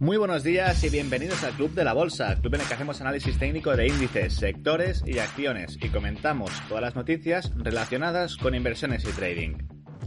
[0.00, 3.00] Muy buenos días y bienvenidos al Club de la Bolsa, club en el que hacemos
[3.00, 9.02] análisis técnico de índices, sectores y acciones y comentamos todas las noticias relacionadas con inversiones
[9.02, 9.56] y trading.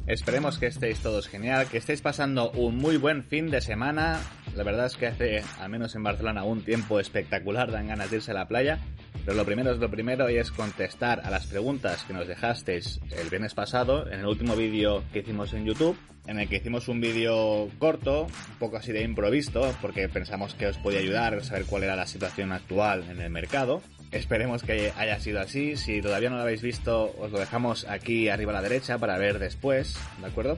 [0.08, 4.22] Esperemos que estéis todos genial, que estéis pasando un muy buen fin de semana.
[4.56, 8.16] La verdad es que hace, al menos en Barcelona, un tiempo espectacular, dan ganas de
[8.16, 8.80] irse a la playa.
[9.26, 13.00] Pero lo primero es lo primero y es contestar a las preguntas que nos dejasteis
[13.12, 15.96] el viernes pasado en el último vídeo que hicimos en YouTube,
[16.26, 20.68] en el que hicimos un vídeo corto, un poco así de improvisto, porque pensamos que
[20.68, 23.82] os podía ayudar a saber cuál era la situación actual en el mercado.
[24.12, 25.78] Esperemos que haya sido así.
[25.78, 29.18] Si todavía no lo habéis visto, os lo dejamos aquí arriba a la derecha para
[29.18, 30.58] ver después, ¿de acuerdo?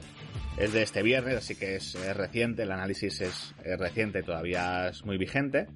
[0.56, 5.04] Es de este viernes, así que es, reciente, el análisis es, es reciente, todavía es
[5.04, 5.66] muy vigente.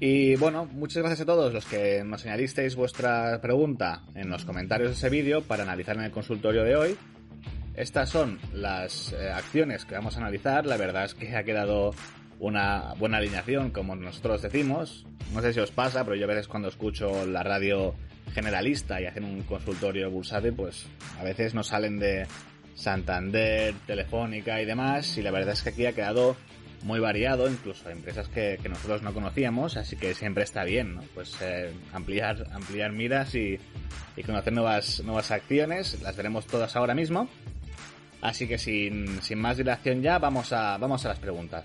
[0.00, 4.90] Y bueno, muchas gracias a todos los que nos señalisteis vuestra pregunta en los comentarios
[4.90, 6.96] de ese vídeo para analizar en el consultorio de hoy.
[7.74, 10.66] Estas son las eh, acciones que vamos a analizar.
[10.66, 11.94] La verdad es que ha quedado
[12.38, 15.04] una buena alineación, como nosotros decimos.
[15.34, 17.94] No sé si os pasa, pero yo a veces cuando escucho la radio
[18.32, 20.86] generalista y hacen un consultorio bursátil, pues
[21.18, 22.26] a veces nos salen de
[22.74, 25.18] Santander, Telefónica y demás.
[25.18, 26.36] Y la verdad es que aquí ha quedado
[26.82, 31.02] muy variado, incluso empresas que, nosotros no conocíamos, así que siempre está bien, ¿no?
[31.14, 33.58] Pues eh, ampliar, ampliar miras y,
[34.16, 37.28] y, conocer nuevas, nuevas acciones, las veremos todas ahora mismo.
[38.20, 41.64] Así que sin, sin más dilación ya, vamos a, vamos a las preguntas.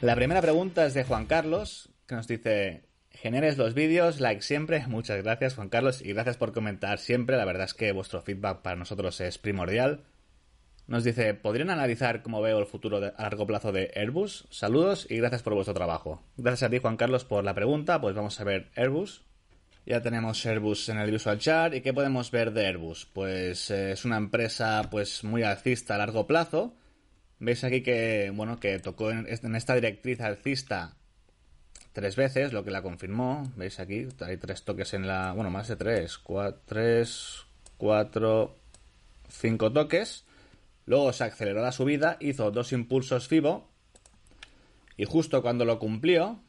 [0.00, 4.86] La primera pregunta es de Juan Carlos, que nos dice, generes los vídeos, like siempre,
[4.86, 8.62] muchas gracias Juan Carlos y gracias por comentar siempre, la verdad es que vuestro feedback
[8.62, 10.04] para nosotros es primordial.
[10.86, 14.46] Nos dice, ¿podrían analizar cómo veo el futuro a largo plazo de Airbus?
[14.50, 16.22] Saludos y gracias por vuestro trabajo.
[16.36, 18.00] Gracias a ti, Juan Carlos, por la pregunta.
[18.00, 19.24] Pues vamos a ver Airbus.
[19.84, 21.74] Ya tenemos Airbus en el Visual Chart.
[21.74, 23.06] ¿Y qué podemos ver de Airbus?
[23.12, 26.74] Pues eh, es una empresa pues muy alcista a largo plazo.
[27.40, 30.94] Veis aquí que, bueno, que tocó en, esta directriz alcista
[31.92, 33.50] tres veces, lo que la confirmó.
[33.56, 35.32] Veis aquí, hay tres toques en la...
[35.32, 36.20] Bueno, más de tres.
[36.64, 37.44] tres,
[37.76, 38.56] cuatro,
[39.28, 40.25] cinco toques.
[40.86, 43.68] Luego se aceleró la subida, hizo dos impulsos FIBO
[44.96, 46.40] y justo cuando lo cumplió,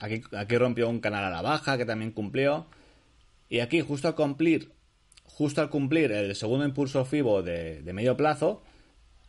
[0.00, 0.22] aquí,
[0.56, 2.66] rompió un canal a la baja que también cumplió
[3.48, 4.72] y aquí justo al cumplir,
[5.24, 8.62] justo al cumplir el segundo impulso FIBO de, de medio plazo,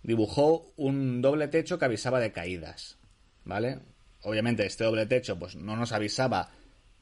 [0.01, 2.97] dibujó un doble techo que avisaba de caídas,
[3.45, 3.79] ¿vale?
[4.23, 6.49] Obviamente este doble techo pues no nos avisaba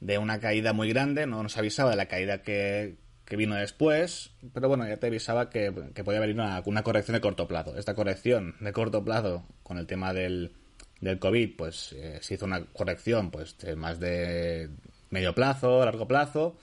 [0.00, 4.30] de una caída muy grande, no nos avisaba de la caída que, que vino después,
[4.54, 7.76] pero bueno, ya te avisaba que, que podía venir una, una, corrección de corto plazo.
[7.76, 10.52] Esta corrección de corto plazo con el tema del,
[11.00, 14.70] del COVID, pues eh, se hizo una corrección pues más de
[15.10, 16.56] medio plazo, largo plazo,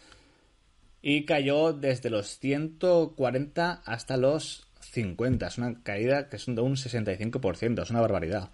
[1.02, 5.48] y cayó desde los 140 hasta los 50.
[5.48, 8.52] Es una caída que es de un 65%, es una barbaridad.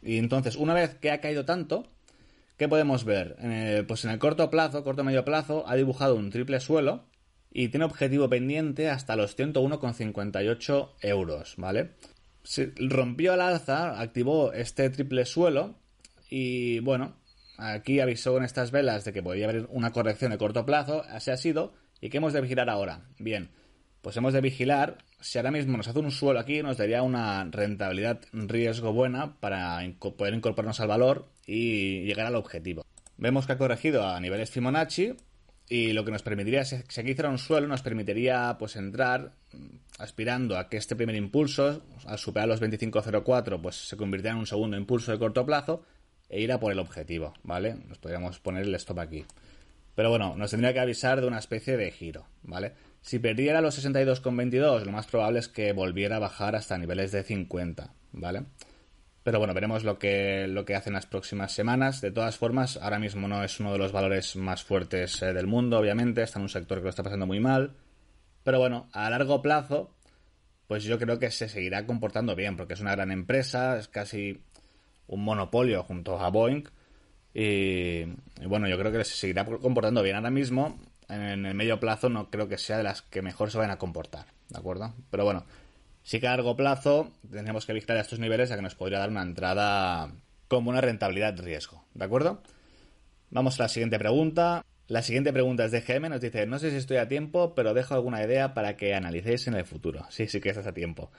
[0.00, 1.88] Y entonces, una vez que ha caído tanto,
[2.56, 3.36] ¿Qué podemos ver?
[3.88, 7.04] pues en el corto plazo, corto medio plazo, ha dibujado un triple suelo
[7.50, 11.92] y tiene objetivo pendiente hasta los 101,58 euros, ¿vale?
[12.42, 15.76] Se rompió al alza, activó este triple suelo
[16.28, 17.16] y bueno,
[17.58, 21.30] aquí avisó en estas velas de que podría haber una corrección de corto plazo, así
[21.30, 21.74] ha sido.
[22.00, 23.08] ¿Y qué hemos de vigilar ahora?
[23.18, 23.50] Bien,
[24.02, 27.44] pues hemos de vigilar, si ahora mismo nos hace un suelo aquí, nos daría una
[27.50, 32.84] rentabilidad riesgo buena para poder incorporarnos al valor y llegar al objetivo.
[33.16, 35.14] Vemos que ha corregido a niveles Fibonacci
[35.66, 39.76] y lo que nos permitiría, si aquí hiciera un suelo, nos permitiría pues entrar mm,
[39.98, 44.46] aspirando a que este primer impulso, al superar los 25.04, pues se convirtiera en un
[44.46, 45.86] segundo impulso de corto plazo
[46.28, 47.76] e ir a por el objetivo, ¿vale?
[47.88, 49.24] Nos podríamos poner el stop aquí.
[49.94, 52.74] Pero bueno, nos tendría que avisar de una especie de giro, ¿vale?
[53.04, 57.22] Si perdiera los 62,22, lo más probable es que volviera a bajar hasta niveles de
[57.22, 58.44] 50, ¿vale?
[59.22, 62.00] Pero bueno, veremos lo que, lo que hace en las próximas semanas.
[62.00, 65.46] De todas formas, ahora mismo no es uno de los valores más fuertes eh, del
[65.46, 66.22] mundo, obviamente.
[66.22, 67.74] Está en un sector que lo está pasando muy mal.
[68.42, 69.94] Pero bueno, a largo plazo,
[70.66, 74.40] pues yo creo que se seguirá comportando bien, porque es una gran empresa, es casi
[75.08, 76.64] un monopolio junto a Boeing.
[77.34, 78.04] Y,
[78.40, 80.16] y bueno, yo creo que se seguirá comportando bien.
[80.16, 83.58] Ahora mismo en el medio plazo no creo que sea de las que mejor se
[83.58, 84.94] vayan a comportar, ¿de acuerdo?
[85.10, 85.44] Pero bueno,
[86.02, 89.10] sí que a largo plazo tendremos que a estos niveles ya que nos podría dar
[89.10, 90.12] una entrada
[90.48, 92.42] como una rentabilidad riesgo, ¿de acuerdo?
[93.30, 94.64] Vamos a la siguiente pregunta.
[94.86, 97.72] La siguiente pregunta es de GM, nos dice, no sé si estoy a tiempo, pero
[97.72, 100.04] dejo alguna idea para que analicéis en el futuro.
[100.10, 101.10] Sí, sí que estás a tiempo.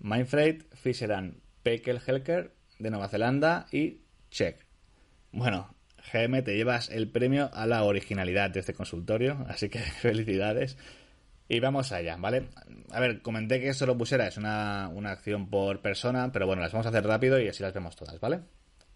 [0.00, 1.12] Mindfreight, Fisher
[1.62, 4.00] Paykel Helker de Nueva Zelanda y
[4.30, 4.66] Check.
[5.30, 5.74] Bueno,
[6.12, 10.76] GM, te llevas el premio a la originalidad de este consultorio, así que felicidades.
[11.48, 12.48] Y vamos allá, ¿vale?
[12.92, 16.62] A ver, comenté que esto lo pusiera, es una, una acción por persona, pero bueno,
[16.62, 18.40] las vamos a hacer rápido y así las vemos todas, ¿vale?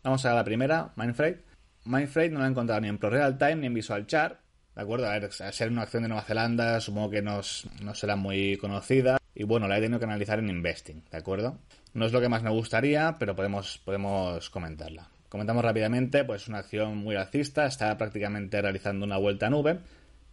[0.03, 1.39] Vamos a la primera, Mindfreight.
[1.85, 4.41] Mindfreight no la he encontrado ni en Pro Real Time ni en Visual Chart,
[4.75, 5.07] ¿de acuerdo?
[5.07, 9.19] A ver, al ser una acción de Nueva Zelanda, supongo que no será muy conocida.
[9.35, 11.59] Y bueno, la he tenido que analizar en Investing, ¿de acuerdo?
[11.93, 15.11] No es lo que más me gustaría, pero podemos, podemos comentarla.
[15.29, 19.81] Comentamos rápidamente, pues una acción muy alcista, está prácticamente realizando una vuelta a nube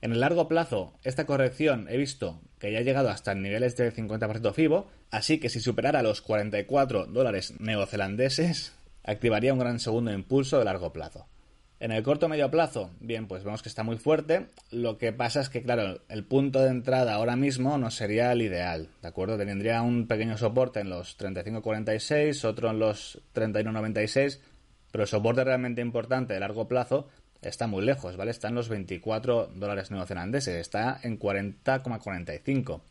[0.04, 3.90] en el largo plazo, esta corrección he visto que ya ha llegado hasta niveles de
[3.90, 8.74] 50% FIBO, así que si superara los 44 dólares neozelandeses,
[9.06, 11.26] activaría un gran segundo impulso de largo plazo.
[11.80, 14.48] En el corto medio plazo, bien, pues vemos que está muy fuerte.
[14.72, 18.42] Lo que pasa es que, claro, el punto de entrada ahora mismo no sería el
[18.42, 19.38] ideal, ¿de acuerdo?
[19.38, 24.40] Tendría un pequeño soporte en los 35.46, otro en los 31.96,
[24.94, 27.10] pero el soporte realmente importante de largo plazo
[27.42, 28.30] está muy lejos, ¿vale?
[28.30, 32.82] Está en los 24 dólares neozelandeses, está en 40,45.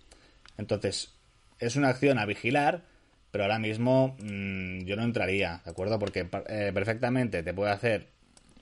[0.58, 1.14] Entonces,
[1.60, 2.82] es una acción a vigilar,
[3.31, 6.00] pero ahora mismo mm, yo no entraría, ¿de acuerdo?
[6.00, 8.08] Porque eh, perfectamente te puede hacer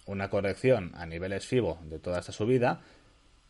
[0.05, 2.83] una corrección a niveles FIBO de toda esta subida,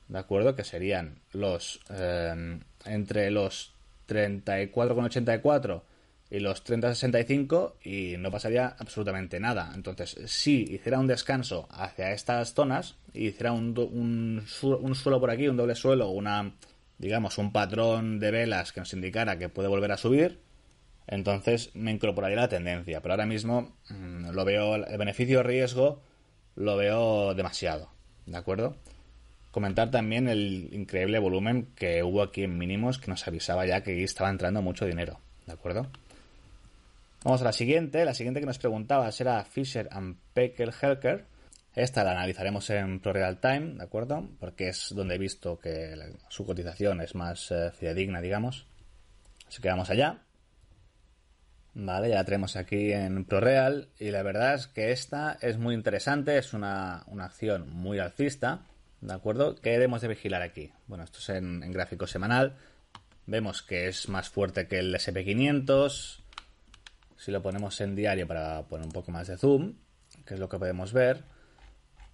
[0.07, 0.55] ¿de acuerdo?
[0.55, 3.75] Que serían los eh, entre los
[4.07, 5.83] 34,84
[6.31, 9.73] y los 30-65 y no pasaría absolutamente nada.
[9.75, 14.47] Entonces, si hiciera un descanso hacia estas zonas y hiciera un, un,
[14.81, 16.55] un, suelo por aquí, un doble suelo, una,
[16.99, 20.39] digamos, un patrón de velas que nos indicara que puede volver a subir,
[21.09, 23.03] entonces me incorporaría la tendencia.
[23.03, 26.01] Pero ahora mismo mm, lo veo, el beneficio-riesgo
[26.55, 27.91] lo veo demasiado.
[28.27, 28.77] ¿De acuerdo?
[29.51, 34.01] Comentar también el increíble volumen que hubo aquí en mínimos que nos avisaba ya que
[34.05, 35.19] estaba entrando mucho dinero.
[35.47, 35.89] ¿De acuerdo?
[37.23, 38.05] Vamos a la siguiente.
[38.05, 41.27] La siguiente que nos preguntaba será Fisher and Paykel Helker.
[41.75, 44.29] Esta la analizaremos en ProReal Time, ¿de acuerdo?
[44.41, 45.95] Porque es donde he visto que
[46.29, 48.67] su cotización es más eh, fidedigna, digamos.
[49.47, 50.23] Así que vamos allá.
[51.75, 55.75] Vale, ya la tenemos aquí en ProReal y la verdad es que esta es muy
[55.75, 58.63] interesante, es una, acción muy alcista,
[59.01, 59.55] ¿de acuerdo?
[59.55, 60.73] ¿Qué debemos de vigilar aquí?
[60.89, 62.57] Bueno, esto es en, en gráfico semanal.
[63.27, 66.20] Vemos que es más fuerte que el SP500,
[67.21, 69.75] si lo ponemos en diario para poner un poco más de zoom,
[70.25, 71.23] que es lo que podemos ver,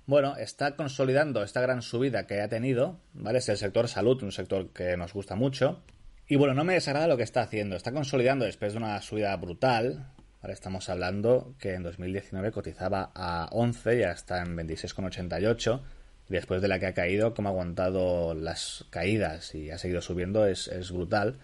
[0.05, 3.39] bueno, está consolidando esta gran subida que ha tenido, ¿vale?
[3.39, 5.81] Es el sector salud, un sector que nos gusta mucho.
[6.27, 7.77] Y bueno, no me desagrada lo que está haciendo.
[7.77, 10.13] Está consolidando después de una subida brutal.
[10.43, 15.83] Estamos hablando que en 2019 cotizaba a 11 y ya está en 26,88.
[16.29, 20.47] Después de la que ha caído, como ha aguantado las caídas y ha seguido subiendo,
[20.47, 21.39] es brutal.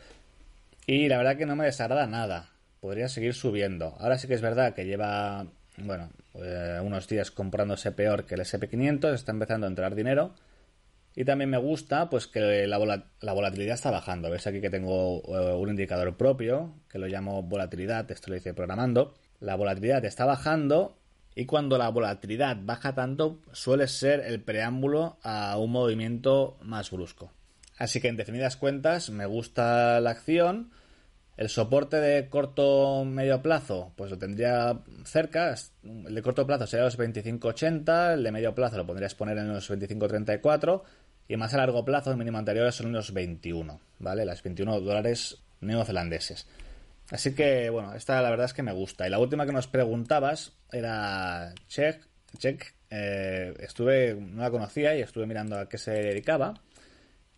[0.86, 2.51] Y la verdad que no me desagrada nada
[2.82, 3.94] podría seguir subiendo.
[4.00, 5.46] Ahora sí que es verdad que lleva,
[5.76, 10.34] bueno, eh, unos días comprándose peor que el SP500, está empezando a entrar dinero.
[11.14, 14.30] Y también me gusta, pues, que la, volatilidad está bajando.
[14.30, 18.52] Ves aquí que tengo eh, un indicador propio, que lo llamo volatilidad, esto lo hice
[18.52, 19.14] programando.
[19.38, 20.98] La volatilidad está bajando
[21.36, 27.30] y cuando la volatilidad baja tanto, suele ser el preámbulo a un movimiento más brusco.
[27.78, 30.72] Así que en definidas cuentas, me gusta la acción
[31.36, 35.54] el soporte de corto medio plazo, pues lo tendría cerca.
[35.82, 39.52] El de corto plazo sería los 25.80, el de medio plazo lo pondrías poner en
[39.52, 40.82] los 25.34
[41.28, 44.24] y más a largo plazo, el mínimo anterior son los 21, ¿vale?
[44.24, 46.46] Las 21 dólares neozelandeses.
[47.10, 49.06] Así que, bueno, esta la verdad es que me gusta.
[49.06, 52.00] Y la última que nos preguntabas era Check.
[52.38, 56.54] Check, eh, estuve, no la conocía y estuve mirando a qué se dedicaba.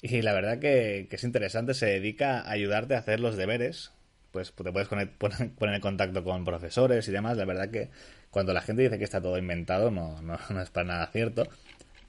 [0.06, 3.90] Y la verdad que, es interesante, se dedica a ayudarte a hacer los deberes.
[4.32, 7.38] Pues te puedes poner, en contacto con profesores y demás.
[7.38, 7.88] La verdad que
[8.28, 11.48] cuando la gente dice que está todo inventado, no, no, es para nada cierto.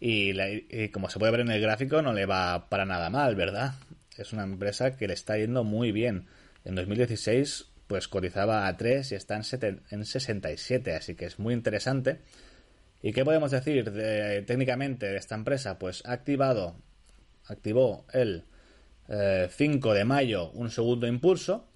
[0.01, 3.75] Y, como se puede ver en el gráfico, no le va para nada mal, ¿verdad?
[4.17, 6.25] Es una empresa que le está yendo muy bien.
[6.65, 11.53] En 2016, pues cotizaba a 3 y está en, en 67, así que es muy
[11.53, 12.19] interesante.
[13.01, 13.85] ¿Y qué podemos decir
[14.45, 15.79] técnicamente de esta empresa?
[15.79, 16.75] Pues ha activado
[17.47, 18.45] activó el
[19.07, 21.67] 5 eh, de mayo un segundo impulso.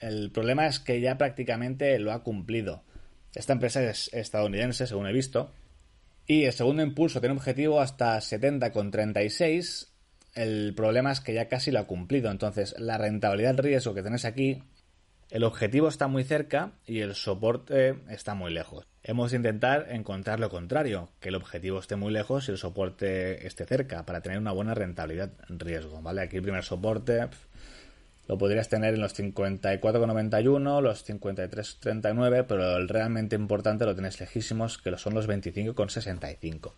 [0.00, 2.82] El problema es que ya prácticamente lo ha cumplido.
[3.34, 5.52] Esta empresa es estadounidense, según he visto.
[6.26, 9.88] Y el segundo impulso tiene un objetivo hasta 70,36.
[10.34, 12.30] El problema es que ya casi lo ha cumplido.
[12.30, 14.62] Entonces, la rentabilidad riesgo que tenéis aquí
[15.32, 18.86] el objetivo está muy cerca y el soporte está muy lejos.
[19.04, 23.46] Hemos de intentar encontrar lo contrario, que el objetivo esté muy lejos y el soporte
[23.46, 26.22] esté cerca para tener una buena rentabilidad riesgo, ¿vale?
[26.22, 27.28] Aquí el primer soporte
[28.28, 34.78] lo podrías tener en los 54,91, los 53,39, pero el realmente importante lo tenéis lejísimos,
[34.78, 36.72] que son los 25,65.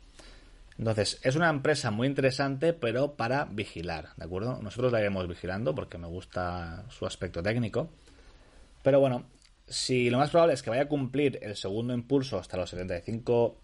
[0.79, 4.61] Entonces, es una empresa muy interesante, pero para vigilar, ¿de acuerdo?
[4.63, 7.91] Nosotros la iremos vigilando porque me gusta su aspecto técnico.
[8.83, 9.27] Pero bueno,
[9.67, 13.61] si lo más probable es que vaya a cumplir el segundo impulso hasta los 75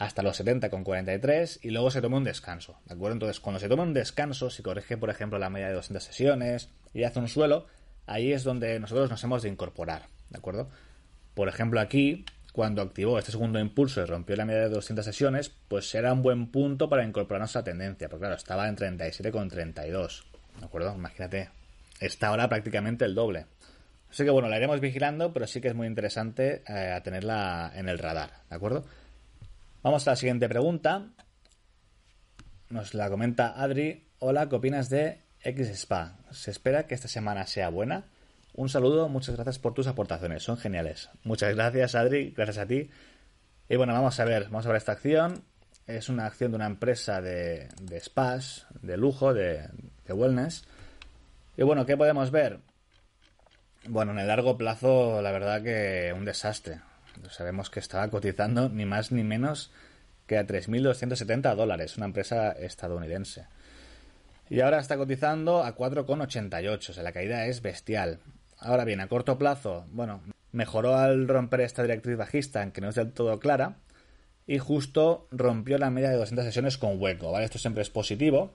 [0.00, 3.16] hasta los 70 con 43 y luego se tome un descanso, ¿de acuerdo?
[3.16, 6.70] Entonces, cuando se tome un descanso, si corrige, por ejemplo, la media de 200 sesiones
[6.94, 7.66] y hace un suelo,
[8.06, 10.70] ahí es donde nosotros nos hemos de incorporar, ¿de acuerdo?
[11.34, 15.52] Por ejemplo, aquí, cuando activó este segundo impulso y rompió la media de 200 sesiones,
[15.68, 20.24] pues era un buen punto para incorporarnos a tendencia, porque claro, estaba en 37,32,
[20.60, 20.94] ¿de acuerdo?
[20.94, 21.50] Imagínate,
[22.00, 23.44] está ahora prácticamente el doble.
[24.10, 27.72] Así que bueno, la iremos vigilando, pero sí que es muy interesante eh, a tenerla
[27.74, 28.84] en el radar, ¿de acuerdo?
[29.82, 31.06] Vamos a la siguiente pregunta.
[32.68, 34.08] Nos la comenta Adri.
[34.18, 36.18] Hola, ¿qué opinas de X-Spa?
[36.32, 38.04] Se espera que esta semana sea buena.
[38.52, 41.08] Un saludo, muchas gracias por tus aportaciones, son geniales.
[41.22, 42.90] Muchas gracias, Adri, gracias a ti.
[43.68, 45.44] Y bueno, vamos a ver, vamos a ver esta acción.
[45.86, 49.68] Es una acción de una empresa de, de spas, de lujo, de,
[50.04, 50.64] de wellness.
[51.56, 52.58] Y bueno, ¿qué podemos ver?
[53.88, 56.80] Bueno, en el largo plazo, la verdad que un desastre.
[57.30, 59.70] Sabemos que estaba cotizando ni más ni menos
[60.26, 63.46] que a 3.270 dólares, una empresa estadounidense.
[64.48, 68.18] Y ahora está cotizando a 4,88, o sea, la caída es bestial.
[68.58, 70.22] Ahora bien, a corto plazo, bueno,
[70.52, 73.76] mejoró al romper esta directriz bajista, aunque no es del todo clara,
[74.46, 77.44] y justo rompió la media de 200 sesiones con hueco, ¿vale?
[77.44, 78.52] Esto siempre es positivo.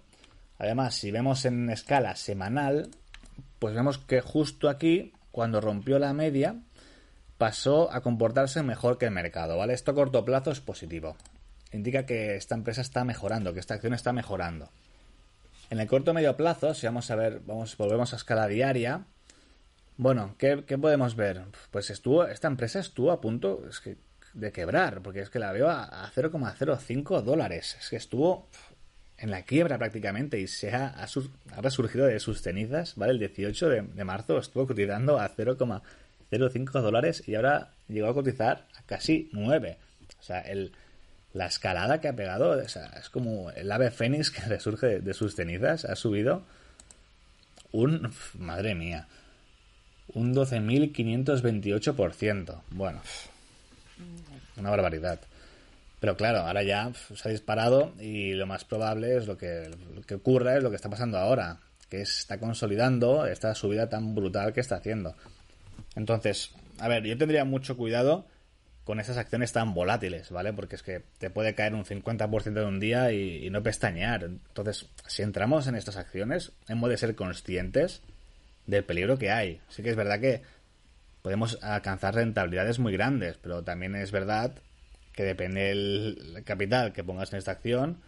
[0.58, 2.89] Además, si vemos en escala semanal,
[3.60, 6.56] pues vemos que justo aquí, cuando rompió la media,
[7.38, 9.74] pasó a comportarse mejor que el mercado, ¿vale?
[9.74, 11.18] Esto a corto plazo es positivo.
[11.74, 14.70] Indica que esta empresa está mejorando, que esta acción está mejorando.
[15.70, 19.04] En el corto medio plazo, si vamos a ver, vamos, volvemos a escala diaria.
[19.98, 21.42] Bueno, ¿qué, podemos ver?
[21.70, 23.62] Pues estuvo, esta empresa estuvo a punto
[24.36, 27.75] de quebrar, porque es que la veo a, 0,05 dólares.
[27.77, 28.48] Es que estuvo
[29.18, 31.08] en la quiebra prácticamente y se ha,
[31.62, 33.14] resurgido de sus cenizas, ¿vale?
[33.14, 35.82] El 18 de, marzo estuvo cotizando a 0,05
[36.32, 39.78] 0,5 dólares y ahora llegó a cotizar a casi 9.
[40.20, 40.74] O sea, el,
[41.34, 42.78] la escalada que ha pegado es
[43.12, 45.86] como el ave fénix que resurge de sus cenizas.
[45.86, 46.42] Ha subido
[47.72, 48.12] un...
[48.38, 49.08] Madre mía.
[50.14, 52.62] Un 12.528%.
[52.72, 53.02] Bueno,
[54.58, 55.20] una barbaridad.
[56.06, 59.72] Pero claro, ahora ya se ha disparado y lo más probable es lo que,
[60.06, 64.54] que ocurra, es lo que está pasando ahora, que está consolidando esta subida tan brutal
[64.54, 65.16] que está haciendo.
[65.96, 68.28] Entonces, a ver, yo tendría mucho cuidado
[68.84, 70.54] con esas acciones tan volátiles, ¿vale?
[70.54, 74.26] Porque es que te puede caer un 50% de un día y, no pestañear.
[74.26, 78.04] Entonces, si entramos en estas acciones, hemos de ser conscientes
[78.68, 79.60] del peligro que hay.
[79.70, 80.44] Sí que es verdad que
[81.24, 84.52] podemos alcanzar rentabilidades muy grandes, pero también es verdad
[85.16, 88.02] que depende del capital que pongas en esta acción,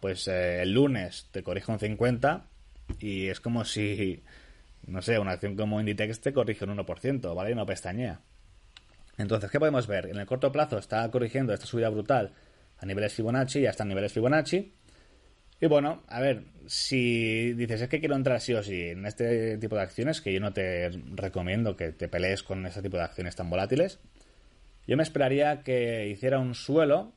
[0.00, 2.46] pues eh, el lunes te corrige un 50
[3.00, 4.22] y es como si
[4.86, 7.52] no sé, una acción como Inditex te corrige un 1%, ¿vale?
[7.52, 8.20] Y no pestañea.
[9.18, 10.06] Entonces, ¿qué podemos ver?
[10.06, 12.32] En el corto plazo está corrigiendo esta subida brutal
[12.78, 14.72] a niveles Fibonacci y hasta niveles Fibonacci.
[15.60, 19.58] Y bueno, a ver, si dices es que quiero entrar sí o sí en este
[19.58, 23.02] tipo de acciones, que yo no te recomiendo que te pelees con este tipo de
[23.02, 23.98] acciones tan volátiles,
[24.88, 27.12] yo me esperaría que hiciera un suelo,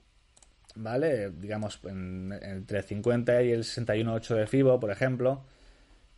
[0.76, 1.32] ¿vale?
[1.32, 5.46] Digamos, entre el 50 y el 61.8 de Fibo, por ejemplo,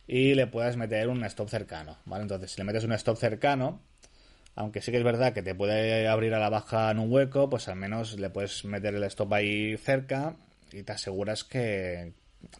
[0.08, 2.22] y le puedas meter un stop cercano, ¿vale?
[2.22, 3.80] Entonces, si le metes un stop cercano,
[4.56, 7.48] aunque sí que es verdad que te puede abrir a la baja en un hueco,
[7.48, 10.34] pues al menos le puedes meter el stop ahí cerca
[10.72, 12.14] y te aseguras que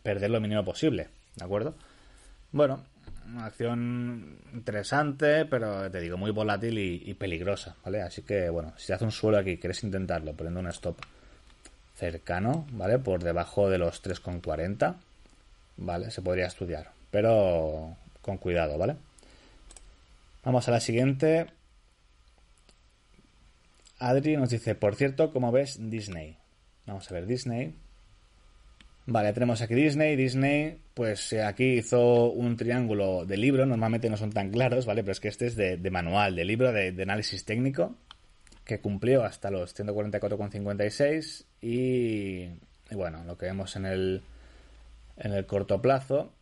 [0.05, 1.75] perder lo mínimo posible, ¿de acuerdo?
[2.53, 2.85] Bueno,
[3.27, 8.03] una acción interesante, pero te digo, muy volátil y, peligrosa, ¿vale?
[8.03, 10.99] Así que, bueno, si te hace un suelo aquí, quieres intentarlo poniendo un stop
[11.95, 12.99] cercano, ¿vale?
[12.99, 14.95] Por debajo de los 3,40,
[15.77, 16.11] ¿vale?
[16.11, 18.97] Se podría estudiar pero con cuidado, ¿vale?
[20.43, 21.47] Vamos a la siguiente.
[24.01, 26.37] Adri nos dice, por cierto, ¿cómo ves Disney?
[26.87, 27.73] Vamos a ver Disney.
[29.07, 30.17] Vale, tenemos aquí Disney.
[30.17, 33.67] Disney, pues eh, aquí hizo un triángulo de libro.
[33.67, 35.03] Normalmente no son tan claros, ¿vale?
[35.03, 37.97] Pero es que este es de, manual, de libro de, análisis técnico,
[38.65, 41.45] que cumplió hasta los 144,56.
[41.61, 42.49] Y,
[42.91, 44.23] y bueno, lo que vemos en el,
[45.19, 46.33] en el corto plazo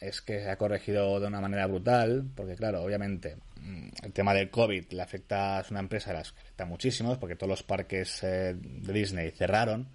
[0.00, 4.32] es que se ha corregido de una manera brutal, porque claro, obviamente mm, el tema
[4.32, 8.54] del COVID le afecta, a una empresa que afecta muchísimo, porque todos los parques eh,
[8.54, 9.88] de Disney cerraron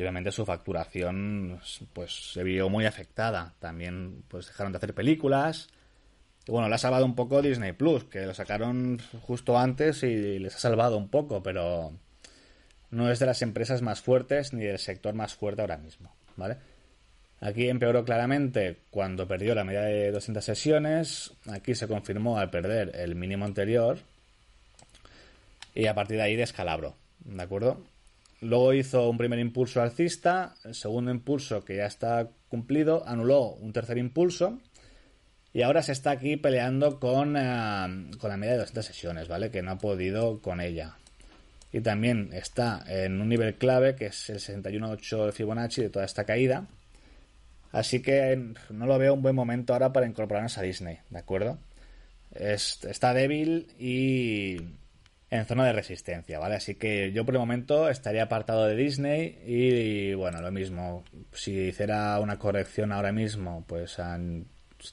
[0.00, 1.60] obviamente su facturación
[1.92, 3.54] pues se vio muy afectada.
[3.58, 5.68] También pues dejaron de hacer películas.
[6.46, 10.38] Y bueno, le ha salvado un poco Disney Plus, que lo sacaron justo antes y
[10.38, 11.92] les ha salvado un poco, pero
[12.90, 16.56] no es de las empresas más fuertes ni del sector más fuerte ahora mismo, ¿vale?
[17.40, 22.94] Aquí empeoró claramente cuando perdió la media de 200 sesiones, aquí se confirmó al perder
[22.94, 23.98] el mínimo anterior
[25.74, 27.82] y a partir de ahí descalabró, ¿de acuerdo?
[28.40, 33.72] Luego hizo un primer impulso alcista, el segundo impulso que ya está cumplido, anuló un
[33.72, 34.58] tercer impulso
[35.52, 39.50] y ahora se está aquí peleando con, eh, con la media de 200 sesiones, ¿vale?
[39.50, 40.96] Que no ha podido con ella.
[41.72, 46.04] Y también está en un nivel clave que es el 61.8 de Fibonacci de toda
[46.04, 46.66] esta caída.
[47.72, 51.58] Así que no lo veo un buen momento ahora para incorporarnos a Disney, ¿de acuerdo?
[52.32, 54.56] está débil y
[55.30, 56.56] en zona de resistencia, ¿vale?
[56.56, 61.52] Así que yo por el momento estaría apartado de Disney y, bueno, lo mismo, si
[61.52, 63.96] hiciera una corrección ahora mismo, pues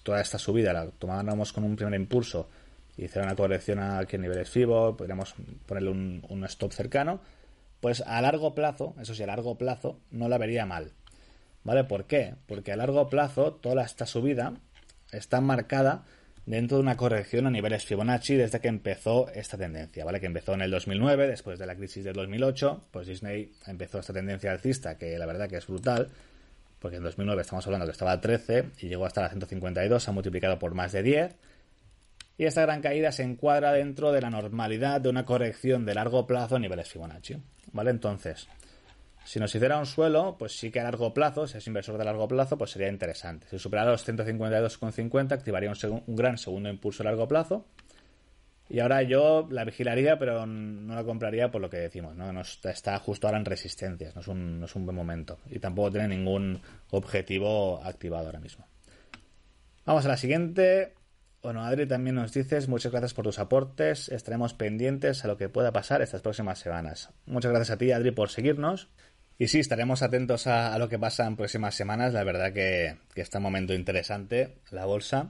[0.03, 2.50] toda esta subida la tomáramos con un primer impulso
[2.98, 5.34] y hiciera una corrección aquí en niveles FIBO, podríamos
[5.65, 7.20] ponerle un stop cercano,
[7.79, 10.91] pues a largo plazo, eso sí, a largo plazo, no la vería mal,
[11.63, 11.84] ¿vale?
[11.84, 12.36] ¿Por qué?
[12.46, 14.53] Porque a largo plazo toda esta subida
[15.12, 16.03] está marcada
[16.48, 20.22] dentro de una corrección a niveles Fibonacci desde que empezó esta tendencia, ¿vale?
[20.22, 24.13] Que empezó en el 2009, después de la crisis del 2008, pues Disney empezó esta
[24.13, 26.10] tendencia alcista que la verdad que es brutal,
[26.80, 30.10] porque en 2009 estamos hablando que estaba a 13 y llegó hasta la 152, se
[30.10, 31.36] ha multiplicado por más de 10.
[32.38, 36.27] Y esta gran caída se encuadra dentro de la normalidad de una corrección de largo
[36.27, 37.36] plazo a niveles Fibonacci,
[37.74, 37.89] ¿vale?
[37.89, 38.48] Entonces,
[39.27, 42.05] si nos hiciera un suelo, pues sí que a largo plazo, si es inversor de
[42.05, 43.46] largo plazo, pues sería interesante.
[43.50, 47.65] Si superara los 152,50, activaría un, gran segundo impulso a largo plazo.
[48.69, 52.39] Y ahora yo la vigilaría, pero no la compraría por lo que decimos, ¿no?
[52.39, 55.39] está justo ahora en resistencias, no es, un, no es un buen momento.
[55.50, 58.65] Y tampoco tiene ningún objetivo activado ahora mismo.
[59.86, 60.93] Vamos a la siguiente.
[61.43, 65.50] Bueno, Adri también nos dices, muchas gracias por tus aportes, estaremos pendientes a lo que
[65.50, 67.10] pueda pasar estas próximas semanas.
[67.25, 68.89] Muchas gracias a ti, Adri, por seguirnos.
[69.39, 72.13] Y sí, estaremos atentos a, lo que pasa en próximas semanas.
[72.13, 75.29] La verdad que, está un momento interesante la bolsa.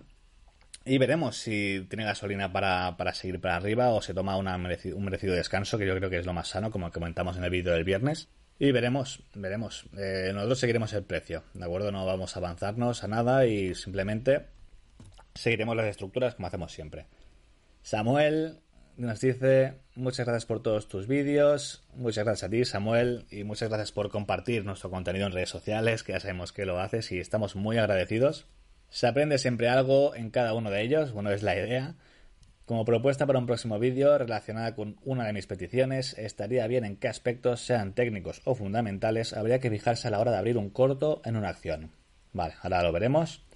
[0.86, 5.78] Y veremos si tiene gasolina para, seguir para arriba o se toma un merecido descanso,
[5.78, 8.30] que yo creo que es lo más sano, como comentamos en el vídeo del viernes.
[8.60, 9.86] Y veremos, veremos.
[9.98, 11.92] Eh, nosotros seguiremos el precio, ¿de acuerdo?
[11.92, 14.48] No vamos a avanzarnos a nada y simplemente
[15.36, 17.06] seguiremos las estructuras como hacemos siempre.
[17.84, 18.60] Samuel,
[18.98, 23.70] nos dice muchas gracias por todos tus vídeos, muchas gracias a ti Samuel y muchas
[23.70, 27.20] gracias por compartir nuestro contenido en redes sociales, que ya sabemos que lo haces y
[27.20, 28.48] estamos muy agradecidos.
[28.90, 31.96] Se aprende siempre algo en cada uno de ellos, bueno, es la idea.
[32.66, 36.98] Como propuesta para un próximo vídeo relacionada con una de mis peticiones, estaría bien en
[36.98, 40.70] qué aspectos, sean técnicos o fundamentales, habría que fijarse a la hora de abrir un
[40.70, 41.92] corto en una acción.
[42.34, 43.47] Vale, ahora lo veremos.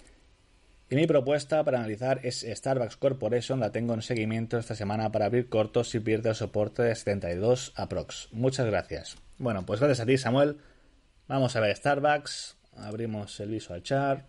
[0.92, 5.24] Y mi propuesta para analizar es Starbucks Corporation, la tengo en seguimiento esta semana para
[5.24, 8.28] abrir cortos si pierde el soporte de 72 aprox.
[8.30, 9.16] Muchas gracias.
[9.38, 10.58] Bueno, pues gracias a ti Samuel.
[11.28, 14.26] Vamos a ver Starbucks, abrimos el visual chart.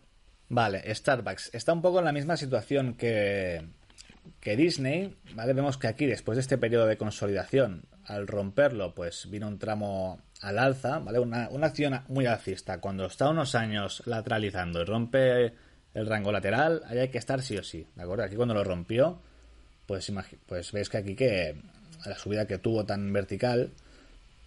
[0.47, 3.67] Vale, Starbucks está un poco en la misma situación que,
[4.39, 5.52] que Disney, ¿vale?
[5.52, 10.21] Vemos que aquí después de este periodo de consolidación, al romperlo, pues vino un tramo
[10.39, 11.19] al alza, ¿vale?
[11.19, 12.80] Una, una acción muy alcista.
[12.80, 15.54] Cuando está unos años lateralizando y rompe
[15.93, 18.23] el rango lateral, ahí hay que estar sí o sí, ¿de acuerdo?
[18.23, 19.19] Aquí cuando lo rompió,
[19.86, 20.12] pues,
[20.47, 21.56] pues veis que aquí que
[22.06, 23.71] la subida que tuvo tan vertical,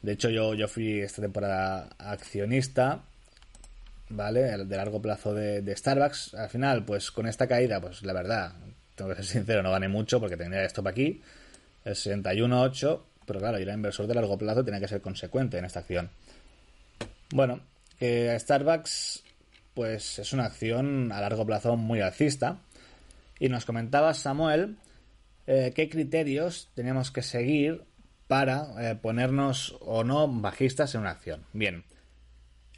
[0.03, 3.03] de hecho yo, yo fui esta temporada accionista,
[4.09, 4.65] ¿vale?
[4.65, 8.53] De largo plazo de, Starbucks, al final, pues con esta caída, pues la verdad,
[8.95, 11.23] tengo que ser sincero, no gané mucho porque tenía esto para aquí,
[11.85, 15.65] el 61.8, pero claro, yo era inversor de largo plazo, tenía que ser consecuente en
[15.65, 16.11] esta acción.
[17.31, 17.61] Bueno,
[17.99, 18.91] que Starbucks
[19.77, 22.57] pues es una acción a largo plazo muy alcista.
[23.39, 24.79] Y nos comentaba Samuel
[25.47, 27.85] eh, qué criterios teníamos que seguir
[28.27, 31.45] para eh, ponernos o no bajistas en una acción.
[31.53, 31.85] Bien,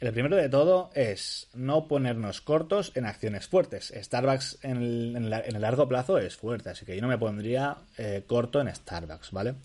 [0.01, 3.93] el primero de todo es no ponernos cortos en acciones fuertes.
[3.95, 8.59] Starbucks en el, largo plazo es fuerte, así que yo no me pondría eh, corto
[8.59, 9.55] en Starbucks, ¿vale?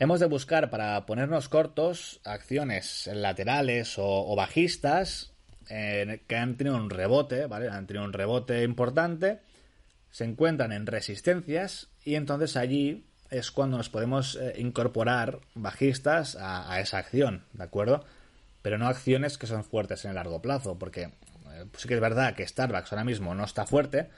[0.00, 5.30] Hemos de buscar para ponernos cortos acciones laterales o bajistas
[5.66, 7.68] que han tenido un rebote, ¿vale?
[7.68, 9.40] Han tenido un rebote importante,
[10.10, 16.80] se encuentran en resistencias y entonces allí es cuando nos podemos eh, incorporar bajistas a,
[16.80, 18.04] esa acción, ¿de acuerdo?
[18.62, 21.94] Pero no acciones que son fuertes en el largo plazo, porque eh, pues sí que
[21.94, 24.08] es verdad que Starbucks ahora mismo no está fuerte,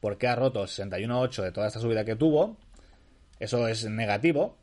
[0.00, 2.56] porque ha roto el 61.8 de toda esta subida que tuvo,
[3.40, 4.58] eso es negativo.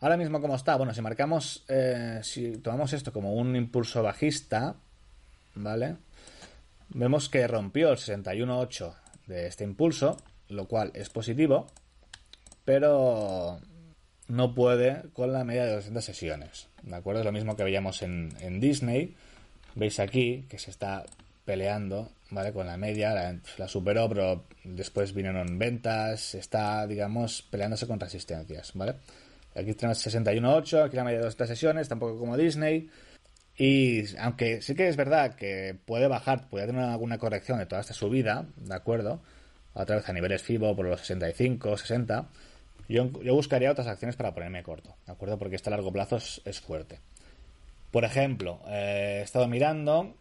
[0.00, 4.76] Ahora mismo como está, bueno, si marcamos, eh, si tomamos esto como un impulso bajista,
[5.54, 5.96] ¿vale?
[6.90, 8.94] Vemos que rompió el 61.8
[9.26, 10.16] de este impulso,
[10.48, 11.66] lo cual es positivo,
[12.64, 13.60] pero
[14.28, 16.68] no puede con la media de 200 sesiones.
[16.82, 17.20] ¿De acuerdo?
[17.20, 19.16] Es lo mismo que veíamos en, en Disney.
[19.74, 21.04] Veis aquí que se está
[21.44, 22.52] peleando, ¿vale?
[22.52, 28.96] Con la media, la, superó, pero después vinieron ventas, está, digamos, peleándose con resistencias, ¿vale?
[29.54, 32.88] Aquí tenemos 61.8, aquí la media de 200 sesiones, tampoco como Disney.
[33.56, 37.80] Y aunque sí que es verdad que puede bajar, puede tener alguna corrección de toda
[37.80, 39.22] esta subida, ¿de acuerdo?
[39.74, 42.28] Otra vez a niveles FIBO por los 65, 60
[42.92, 45.38] yo, buscaría otras acciones para ponerme corto, ¿de acuerdo?
[45.38, 47.00] Porque este a largo plazo es, fuerte.
[47.90, 50.14] Por ejemplo, eh, he estado mirando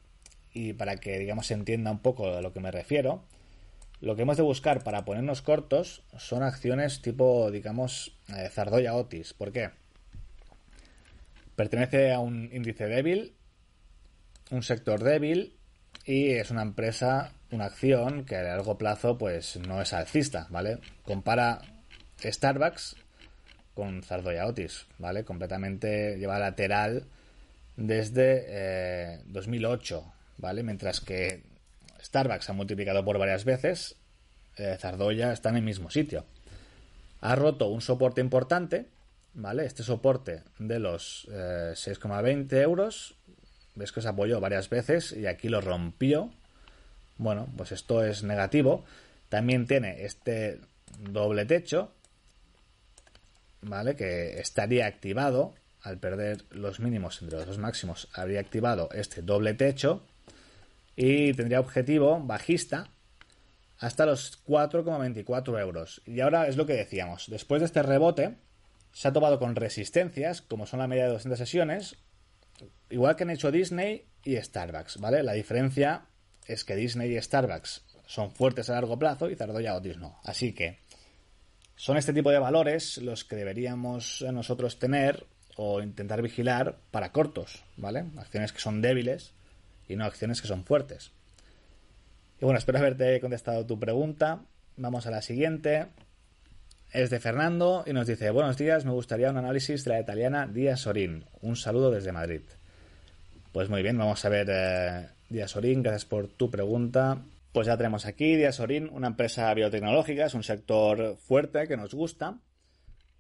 [0.54, 3.24] y para que, digamos, se entienda un poco a lo que me refiero,
[4.00, 9.34] lo que hemos de buscar para ponernos cortos son acciones tipo, digamos, eh, Zardoya Otis.
[9.34, 9.72] ¿Por qué?
[11.62, 13.36] Pertenece a un índice débil,
[14.50, 15.54] un sector débil
[16.06, 20.80] y es una empresa, una acción que a largo plazo pues no es alcista, ¿vale?
[21.04, 21.62] Compara
[22.19, 22.95] Starbucks
[23.76, 25.24] con Zardoya Otis, ¿vale?
[25.24, 27.06] Completamente lleva lateral
[27.76, 30.63] desde 2008, eh, ¿vale?
[30.63, 31.43] Mientras que
[32.04, 33.97] Starbucks ha multiplicado por varias veces,
[34.58, 36.26] eh, Zardoya está en el mismo sitio.
[37.19, 38.88] Ha roto un soporte importante,
[39.34, 39.65] ¿vale?
[39.65, 43.15] Este soporte de los 6,20 eh, euros,
[43.76, 46.32] ves que se apoyó varias veces y aquí lo rompió.
[47.17, 48.84] Bueno, pues esto es negativo.
[49.30, 50.60] También tiene este
[51.00, 51.91] doble techo,
[53.62, 53.96] ¿vale?
[53.96, 59.54] Que estaría activado, al perder los mínimos entre los dos máximos, habría activado este doble
[59.54, 60.04] techo
[60.96, 62.89] y tendría objetivo bajista
[63.80, 66.02] hasta los 4,24 euros.
[66.06, 68.36] Y ahora es lo que decíamos, después de este rebote,
[68.91, 71.97] se ha tomado con resistencias, como son la media de 200 sesiones,
[72.89, 75.23] igual que han hecho Disney y Starbucks, ¿vale?
[75.23, 76.06] La diferencia
[76.45, 80.19] es que Disney y Starbucks son fuertes a largo plazo y Zardoya Otis no.
[80.23, 80.80] Así que
[81.75, 85.25] son este tipo de valores los que deberíamos nosotros tener
[85.56, 88.06] o intentar vigilar para cortos, ¿vale?
[88.17, 89.34] Acciones que son débiles
[89.88, 91.12] y no acciones que son fuertes.
[92.39, 94.41] Y bueno, espero haberte contestado tu pregunta.
[94.77, 95.88] Vamos a la siguiente.
[96.91, 100.45] Es de Fernando y nos dice, buenos días, me gustaría un análisis de la italiana
[100.45, 101.23] Díaz Sorín.
[101.39, 102.41] Un saludo desde Madrid.
[103.54, 107.23] Pues muy bien, vamos a ver eh, Díaz Sorín, gracias por tu pregunta.
[107.54, 112.39] Pues ya tenemos aquí Diasorin, una empresa biotecnológica, es un sector fuerte que nos gusta.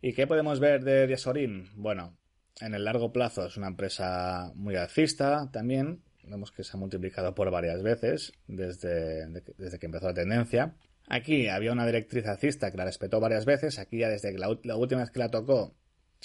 [0.01, 1.69] ¿Y qué podemos ver de Diasorin?
[1.75, 2.17] Bueno,
[2.59, 6.01] en el largo plazo es una empresa muy alcista también.
[6.23, 10.75] Vemos que se ha multiplicado por varias veces desde, desde que empezó la tendencia.
[11.13, 13.79] Aquí había una directriz alcista que la respetó varias veces.
[13.79, 14.47] Aquí ya desde que la,
[14.77, 15.75] última vez que la tocó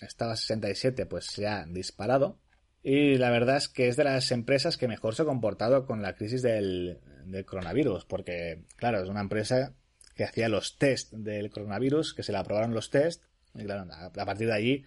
[0.00, 2.38] estaba a 67, pues se ha disparado.
[2.84, 6.02] Y la verdad es que es de las empresas que mejor se ha comportado con
[6.02, 7.00] la crisis del,
[7.46, 9.74] coronavirus, porque, claro, es una empresa
[10.14, 13.24] que hacía los test del coronavirus, que se le aprobaron los test,
[13.56, 14.86] y claro, a, partir de allí,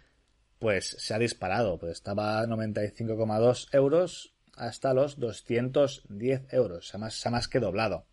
[0.60, 6.96] pues se ha disparado, pues estaba a 95,2 euros hasta los 210 euros, se
[7.28, 8.06] ha más que doblado.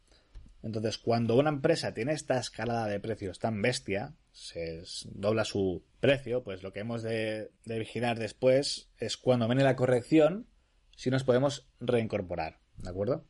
[0.67, 6.43] Entonces, cuando una empresa tiene esta escalada de precios tan bestia, se dobla su precio,
[6.43, 10.49] pues lo que hemos de, vigilar después es cuando viene la corrección,
[10.97, 13.25] si nos podemos reincorporar, ¿de acuerdo?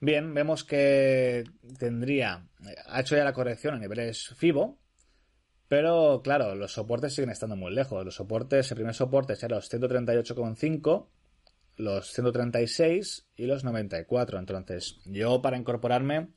[0.00, 1.44] Bien, vemos que
[1.78, 2.48] tendría,
[2.86, 4.78] ha hecho ya la corrección a niveles FIBO,
[5.68, 8.06] pero claro, los soportes siguen estando muy lejos.
[8.06, 11.08] Los soportes, el primer soporte será los 138,5,
[11.76, 14.38] los 136 y los 94.
[14.38, 16.28] Entonces, yo para incorporarme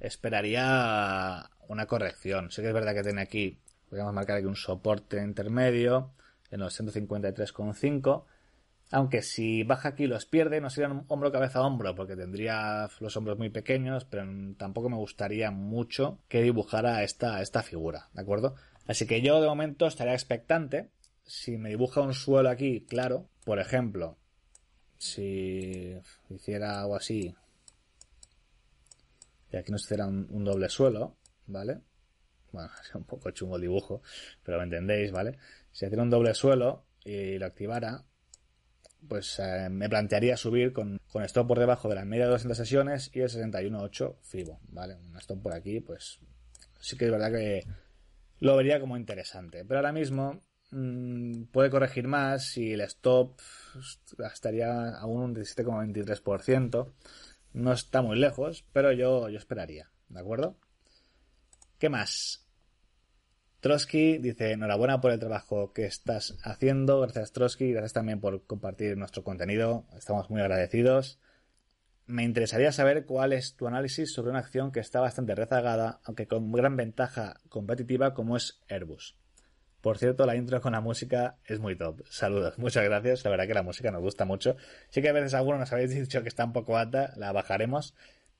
[0.00, 2.50] esperaría una corrección.
[2.50, 3.58] Sí que es verdad que tiene aquí,
[3.88, 6.12] podríamos marcar aquí un soporte intermedio
[6.50, 8.24] en los 153,5.
[8.92, 13.36] Aunque si baja aquí los pierde, no sería hombro cabeza hombro, porque tendría los hombros
[13.36, 14.24] muy pequeños, pero
[14.56, 18.54] tampoco me gustaría mucho que dibujara esta, esta figura, ¿de acuerdo?
[18.86, 20.90] Así que yo de momento estaría expectante.
[21.24, 24.16] Si me dibuja un suelo aquí, claro, por ejemplo,
[24.98, 25.94] si
[26.30, 27.34] hiciera algo así,
[29.52, 31.80] y aquí nos hiciera un doble suelo, ¿vale?
[32.52, 34.02] Bueno, es un poco chungo el dibujo,
[34.42, 35.38] pero me entendéis, ¿vale?
[35.72, 38.04] Si hiciera un doble suelo y lo activara,
[39.08, 42.56] pues eh, me plantearía subir con, con stop por debajo de la media de 200
[42.56, 44.96] sesiones y el 61.8 FIBO, ¿vale?
[44.96, 46.18] Un stop por aquí, pues
[46.80, 47.64] sí que es verdad que
[48.40, 49.64] lo vería como interesante.
[49.64, 53.40] Pero ahora mismo mmm, puede corregir más y el stop
[54.32, 56.92] estaría aún un 17,23%.
[57.52, 60.58] No está muy lejos, pero yo, yo esperaría, ¿de acuerdo?
[61.78, 62.46] ¿Qué más?
[63.60, 67.00] Trotsky dice, enhorabuena por el trabajo que estás haciendo.
[67.00, 69.86] Gracias Trotsky, gracias también por compartir nuestro contenido.
[69.96, 71.18] Estamos muy agradecidos.
[72.06, 76.28] Me interesaría saber cuál es tu análisis sobre una acción que está bastante rezagada, aunque
[76.28, 79.16] con gran ventaja competitiva como es Airbus.
[79.86, 82.02] Por cierto, la intro con la música es muy top.
[82.10, 83.22] Saludos, muchas gracias.
[83.22, 84.56] La verdad que la música nos gusta mucho.
[84.88, 87.94] Sí que a veces algunos nos habéis dicho que está un poco alta, la bajaremos.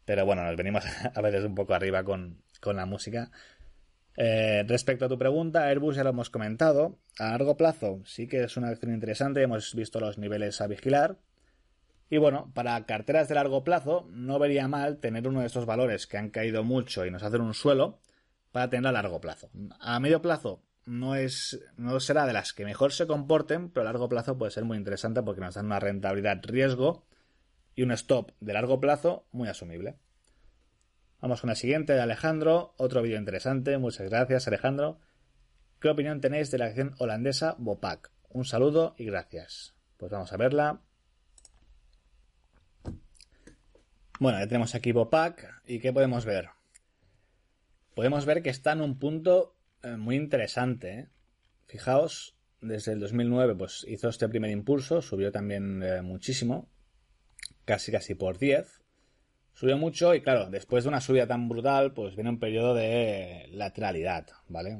[0.04, 0.82] Pero bueno, nos venimos
[1.14, 3.30] a veces un poco arriba con, con la música.
[4.16, 6.98] Eh, respecto a tu pregunta, Airbus ya lo hemos comentado.
[7.20, 9.40] A largo plazo sí que es una acción interesante.
[9.40, 11.16] Hemos visto los niveles a vigilar.
[12.10, 16.08] Y bueno, para carteras de largo plazo no vería mal tener uno de estos valores
[16.08, 18.00] que han caído mucho y nos hacen un suelo
[18.50, 19.48] para tener a largo plazo.
[19.78, 23.92] A medio plazo no es no será de las que mejor se comporten, pero a
[23.92, 27.04] largo plazo puede ser muy interesante porque nos dan una rentabilidad riesgo
[27.74, 29.96] y un stop de largo plazo muy asumible.
[31.20, 35.00] Vamos con la siguiente de Alejandro, otro vídeo interesante, muchas gracias Alejandro.
[35.80, 38.10] ¿Qué opinión tenéis de la acción holandesa Bopac?
[38.30, 39.74] Un saludo y gracias.
[39.96, 40.80] Pues vamos a verla.
[44.20, 46.48] Bueno, ya tenemos aquí Bopac y ¿qué podemos ver?
[47.94, 49.55] Podemos ver que está en un punto
[49.96, 50.98] muy interesante.
[50.98, 51.08] ¿eh?
[51.66, 56.68] Fijaos, desde el 2009 pues hizo este primer impulso, subió también eh, muchísimo,
[57.64, 58.82] casi casi por 10.
[59.54, 63.46] Subió mucho y claro, después de una subida tan brutal, pues viene un periodo de
[63.52, 64.76] lateralidad, ¿vale?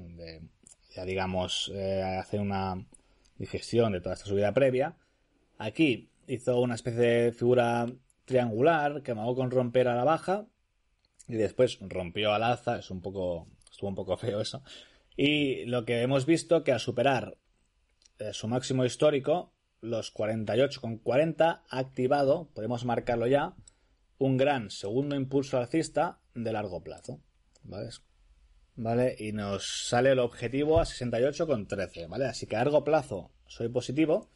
[0.95, 1.73] ya digamos,
[2.19, 2.87] hace una
[3.39, 4.97] digestión de toda esta subida previa.
[5.59, 7.87] Aquí hizo una especie de figura
[8.25, 10.47] triangular que amagó con romper a la baja
[11.29, 14.63] y después rompió al alza, es un poco, estuvo un poco feo eso,
[15.17, 17.39] y lo que hemos visto que al superar
[18.19, 23.55] eh, su máximo histórico, los 48,40 ha activado, podemos marcarlo ya,
[24.19, 27.21] un gran segundo impulso alcista de largo plazo.
[27.63, 27.91] ¿Vale?
[28.77, 29.17] ¿Vale?
[29.19, 32.09] Y nos sale el objetivo a 68,13.
[32.09, 32.27] ¿Vale?
[32.27, 34.31] Así que a largo plazo soy positivo.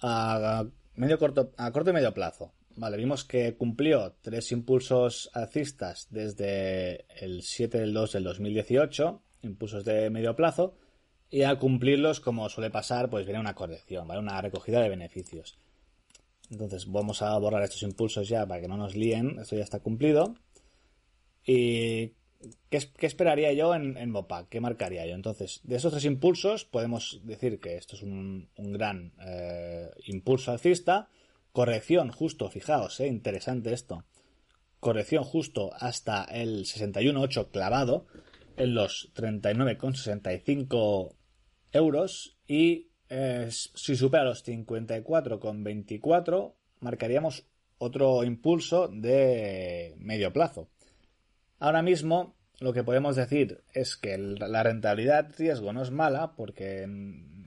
[0.00, 0.64] A
[0.94, 2.52] medio corto, a corto y medio plazo.
[2.76, 9.84] Vale, vimos que cumplió tres impulsos alcistas desde el 7 del 2 del 2018 impulsos
[9.84, 10.74] de medio plazo,
[11.30, 14.20] y al cumplirlos, como suele pasar, pues viene una corrección, ¿vale?
[14.20, 15.58] Una recogida de beneficios.
[16.50, 19.80] Entonces vamos a borrar estos impulsos ya para que no nos líen, esto ya está
[19.80, 20.34] cumplido.
[21.46, 22.12] ¿Y
[22.70, 24.48] qué, esperaría yo en, en Bopac?
[24.48, 25.14] ¿Qué marcaría yo?
[25.14, 31.08] Entonces, de esos tres impulsos podemos decir que esto es un, gran eh, impulso alcista.
[31.52, 34.04] Corrección justo, fijaos, eh, interesante esto.
[34.80, 38.06] Corrección justo hasta el 61.8 clavado
[38.56, 41.14] en los 39,65
[41.72, 47.46] euros y eh, si supera los 54,24 marcaríamos
[47.78, 50.68] otro impulso de medio plazo.
[51.58, 56.86] Ahora mismo lo que podemos decir es que la rentabilidad riesgo no es mala porque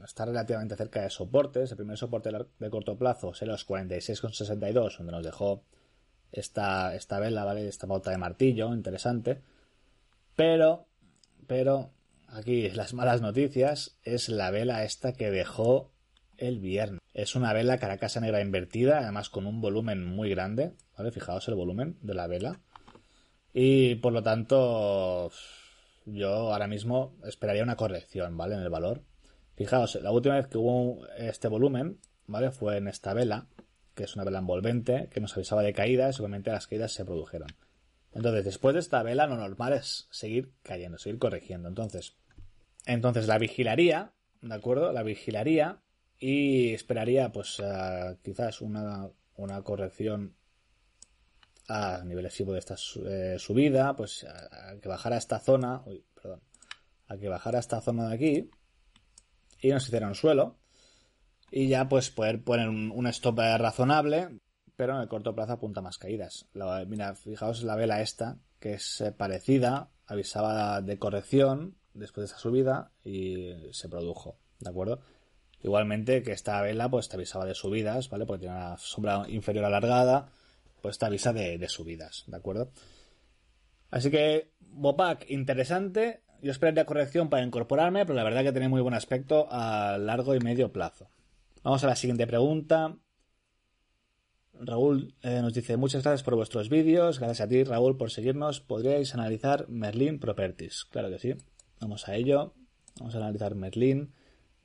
[0.04, 1.72] está relativamente cerca de soportes.
[1.72, 5.64] El primer soporte de corto plazo será los 46,62 donde nos dejó
[6.32, 7.68] esta, esta vela, ¿vale?
[7.68, 9.42] Esta pauta de martillo, interesante.
[10.36, 10.87] Pero
[11.48, 11.92] pero
[12.28, 15.92] aquí las malas noticias es la vela esta que dejó
[16.38, 17.02] el viernes.
[17.14, 21.12] Es una vela caracasa negra invertida, además con un volumen muy grande, ¿vale?
[21.12, 22.60] Fijaos el volumen de la vela.
[23.54, 25.32] Y por lo tanto,
[26.06, 28.56] yo ahora mismo esperaría una corrección, ¿vale?
[28.56, 29.02] En el valor.
[29.56, 32.52] Fijaos, la última vez que hubo este volumen, ¿vale?
[32.52, 33.48] Fue en esta vela,
[33.96, 37.04] que es una vela envolvente, que nos avisaba de caídas y obviamente las caídas se
[37.04, 37.48] produjeron.
[38.14, 41.70] Entonces, después de esta vela, lo normal es seguir cayendo, seguir corrigiendo.
[41.70, 42.16] Entonces,
[42.86, 44.92] entonces la vigilaría, ¿de acuerdo?
[44.94, 45.82] La vigilaría
[46.20, 47.62] y esperaría, pues,
[48.24, 50.36] quizás una, una corrección
[51.68, 56.42] a nivel excesivo de esta eh, subida, pues, a, que bajara esta zona, uy, perdón,
[57.08, 58.50] a que bajara esta zona de aquí
[59.62, 60.58] y nos hiciera un suelo
[61.52, 64.40] y ya, pues, poder poner un, un stop razonable
[64.78, 66.48] pero en el corto plazo apunta más caídas.
[66.88, 72.40] mira, fijaos la vela esta, que es eh, parecida, avisaba de corrección después de esa
[72.40, 75.02] subida y se produjo, ¿de acuerdo?
[75.62, 78.28] Igualmente que esta vela pues te avisaba de subidas, ¿vale?
[78.28, 80.30] Porque tiene una sombra inferior alargada,
[80.82, 82.72] pues te avisa de, de subidas, ¿de acuerdo?
[83.90, 86.22] Así que Bopac, interesante.
[86.44, 90.36] Yo esperaría corrección para incorporarme, pero la verdad que tiene muy buen aspecto a largo
[90.36, 91.10] y medio plazo.
[91.64, 92.96] Vamos a la siguiente pregunta.
[94.62, 98.62] Raúl eh, nos dice muchas gracias por vuestros vídeos, gracias a ti Raúl por seguirnos.
[98.62, 100.86] ¿Podríais analizar Merlin Properties?
[100.86, 101.36] Claro que sí.
[101.80, 102.54] Vamos a ello.
[103.00, 104.12] Vamos a analizar Merlin.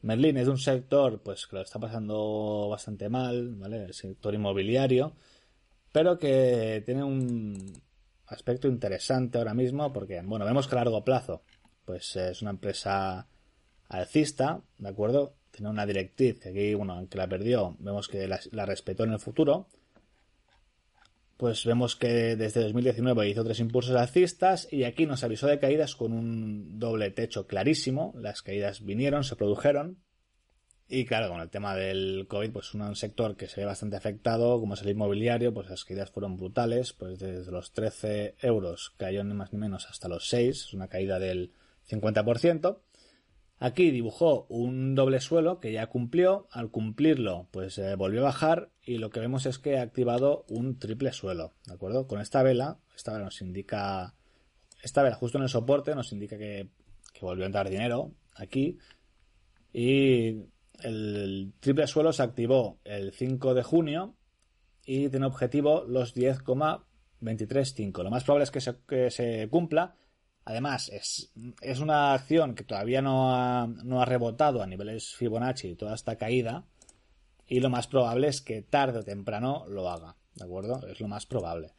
[0.02, 3.84] Merlin es un sector pues que lo está pasando bastante mal, ¿vale?
[3.84, 5.14] El sector inmobiliario,
[5.92, 7.72] pero que tiene un
[8.26, 11.42] aspecto interesante ahora mismo porque, bueno, vemos que a largo plazo
[11.84, 13.28] pues es una empresa
[13.88, 15.34] alcista, ¿de acuerdo?
[15.50, 19.18] Tiene una directriz que aquí, bueno, aunque la perdió, vemos que la respetó en el
[19.18, 19.68] futuro
[21.42, 25.96] pues vemos que desde 2019 hizo tres impulsos alcistas y aquí nos avisó de caídas
[25.96, 28.14] con un doble techo clarísimo.
[28.16, 29.98] Las caídas vinieron, se produjeron.
[30.86, 34.60] Y claro, con el tema del COVID, pues un sector que se ve bastante afectado,
[34.60, 39.24] como es el inmobiliario, pues las caídas fueron brutales, pues desde los 13 euros cayó
[39.24, 41.50] ni más ni menos hasta los 6, es una caída del
[41.90, 42.78] 50%.
[43.62, 46.48] Aquí dibujó un doble suelo que ya cumplió.
[46.50, 50.44] Al cumplirlo, pues eh, volvió a bajar y lo que vemos es que ha activado
[50.48, 51.52] un triple suelo.
[51.68, 52.08] ¿De acuerdo?
[52.08, 54.16] Con esta vela, esta vela nos indica.
[54.82, 56.70] Esta vela justo en el soporte nos indica que,
[57.20, 58.78] volvió a entrar dinero aquí.
[59.72, 60.40] Y
[60.82, 64.16] el triple suelo se activó el 5 de junio
[64.84, 68.02] y tiene objetivo los 10,235.
[68.02, 69.94] Lo más probable es que que se cumpla
[70.44, 75.74] Además, es, es una acción que todavía no ha, no ha rebotado a niveles Fibonacci
[75.76, 76.64] toda esta caída.
[77.46, 80.16] Y lo más probable es que tarde o temprano lo haga.
[80.34, 80.86] ¿De acuerdo?
[80.88, 81.72] Es lo más probable.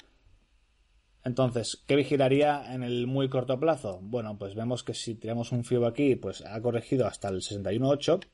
[1.26, 3.99] Entonces, ¿qué vigilaría en el muy corto plazo?
[4.02, 8.26] Bueno, pues vemos que si tenemos un FIBO aquí, pues ha corregido hasta el 61.8.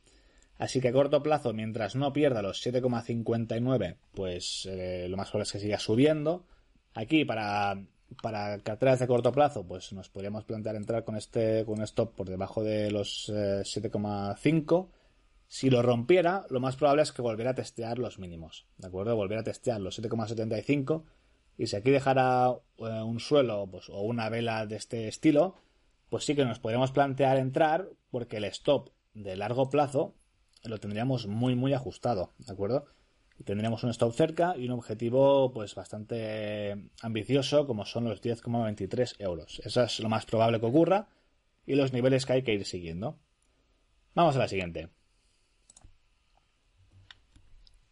[0.58, 5.44] Así que a corto plazo, mientras no pierda los 7,59, pues eh, lo más probable
[5.44, 6.46] es que siga subiendo.
[6.94, 7.82] Aquí, para
[8.22, 12.15] para carteras de corto plazo, pues nos podríamos plantear entrar con este con un stop
[12.15, 14.86] por debajo de los 7,5.
[14.86, 14.89] Eh,
[15.48, 19.15] si lo rompiera, lo más probable es que volviera a testear los mínimos, ¿de acuerdo?
[19.15, 21.04] Volver a testear los 7,75
[21.58, 25.56] y si aquí dejara eh, un suelo pues, o una vela de este estilo,
[26.10, 30.13] pues sí que nos podríamos plantear entrar porque el stop de largo plazo
[30.63, 32.86] lo tendríamos muy muy ajustado, ¿de acuerdo?
[33.43, 39.62] Tendríamos un stop cerca y un objetivo pues bastante ambicioso como son los 10,23 euros.
[39.63, 41.08] Eso es lo más probable que ocurra
[41.65, 43.17] y los niveles que hay que ir siguiendo.
[44.15, 44.89] Vamos a la siguiente.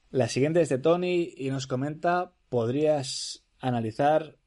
[0.10, 4.38] La siguiente es de Tony y nos comenta, podrías analizar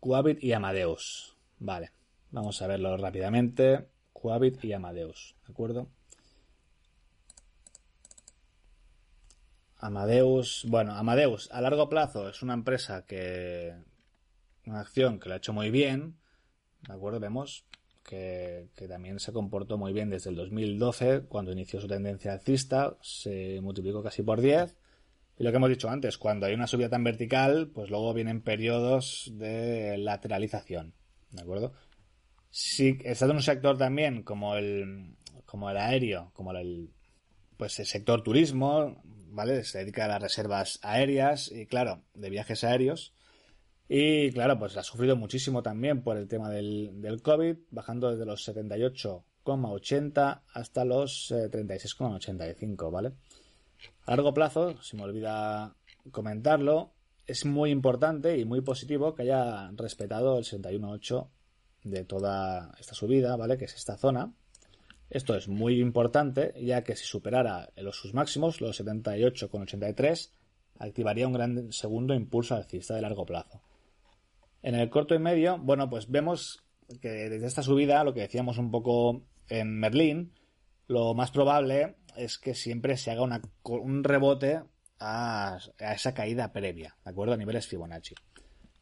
[0.00, 1.36] Quabit y Amadeus.
[1.58, 1.90] Vale,
[2.30, 3.88] vamos a verlo rápidamente.
[4.12, 5.88] Quabit y Amadeus, ¿de acuerdo?
[9.78, 13.74] Amadeus, bueno, Amadeus a largo plazo es una empresa que,
[14.66, 16.16] una acción que lo ha hecho muy bien,
[16.86, 17.20] ¿de acuerdo?
[17.20, 17.64] Vemos
[18.02, 23.60] que, también se comportó muy bien desde el 2012, cuando inició su tendencia alcista, se
[23.60, 24.76] multiplicó casi por 10.
[25.38, 28.42] Y lo que hemos dicho antes, cuando hay una subida tan vertical, pues luego vienen
[28.42, 30.94] periodos de lateralización,
[31.30, 31.72] ¿de acuerdo?
[32.50, 36.90] Si está en un sector también como el, como el aéreo, como el,
[37.56, 39.64] pues el sector turismo, ¿vale?
[39.64, 43.12] Se dedica a las reservas aéreas y, claro, de viajes aéreos.
[43.88, 48.26] Y, claro, pues ha sufrido muchísimo también por el tema del, del COVID, bajando desde
[48.26, 53.12] los 78,80 hasta los 36,85, eh, ¿vale?
[54.04, 55.74] A largo plazo, si me olvida
[56.10, 56.92] comentarlo,
[57.26, 61.28] es muy importante y muy positivo que haya respetado el 61,8
[61.84, 63.56] de toda esta subida, ¿vale?
[63.58, 64.32] Que es esta zona.
[65.10, 70.30] Esto es muy importante, ya que si superara los sus máximos, los 78,83,
[70.78, 73.62] activaría un gran segundo impulso alcista de largo plazo.
[74.62, 76.62] En el corto y medio, bueno, pues vemos
[77.00, 80.32] que desde esta subida, lo que decíamos un poco en Merlín,
[80.86, 84.62] lo más probable es que siempre se haga un rebote
[84.98, 87.34] a, esa caída previa, ¿de acuerdo?
[87.34, 88.14] A niveles Fibonacci.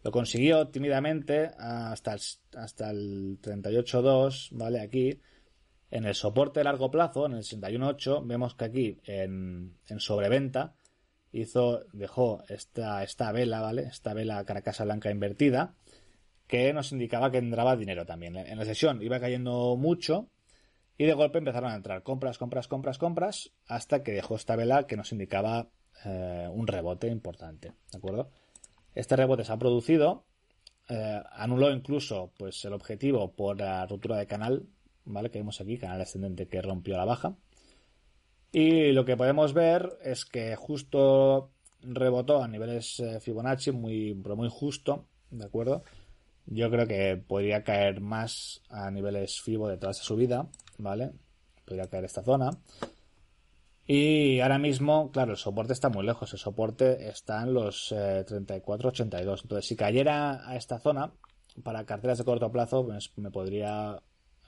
[0.02, 2.20] Lo consiguió tímidamente hasta el,
[2.56, 4.80] hasta el 38.2, ¿vale?
[4.80, 5.20] Aquí,
[5.90, 10.74] en el soporte de largo plazo, en el 61.8, vemos que aquí en, sobreventa
[11.32, 13.82] hizo, dejó esta, esta vela, ¿vale?
[13.82, 15.74] Esta vela caracasa blanca invertida,
[16.46, 18.36] que nos indicaba que entraba dinero también.
[18.36, 20.28] En la sesión iba cayendo mucho
[20.98, 24.86] y de golpe empezaron a entrar compras, compras, compras, compras, hasta que dejó esta vela
[24.86, 25.68] que nos indicaba
[26.04, 28.30] eh, un rebote importante, ¿de acuerdo?
[28.94, 30.24] Este rebote se ha producido,
[30.88, 34.66] eh, anuló incluso pues el objetivo por la ruptura de canal
[35.06, 35.30] ¿vale?
[35.30, 37.36] Que vemos aquí, canal ascendente que rompió la baja.
[38.52, 41.50] Y lo que podemos ver es que justo
[41.82, 45.82] rebotó a niveles eh, Fibonacci muy, muy justo, ¿de acuerdo?
[46.46, 51.12] Yo creo que podría caer más a niveles Fibo de toda esa subida, ¿vale?
[51.64, 52.50] Podría caer esta zona.
[53.88, 56.32] Y ahora mismo, claro, el soporte está muy lejos.
[56.32, 59.14] El soporte está en los 34.82.
[59.14, 61.12] Eh, Entonces, si cayera a esta zona,
[61.62, 64.00] para carteras de corto plazo, pues, me podría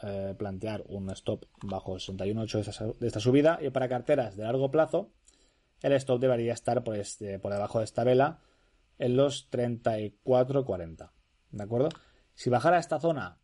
[0.03, 3.59] eh, plantear un stop bajo el 61.8 de esta subida.
[3.63, 5.13] Y para carteras de largo plazo
[5.83, 8.41] el stop debería estar pues, por debajo de esta vela
[8.99, 11.11] en los 34.40
[11.53, 11.89] ¿de acuerdo?
[12.35, 13.39] si bajara esta zona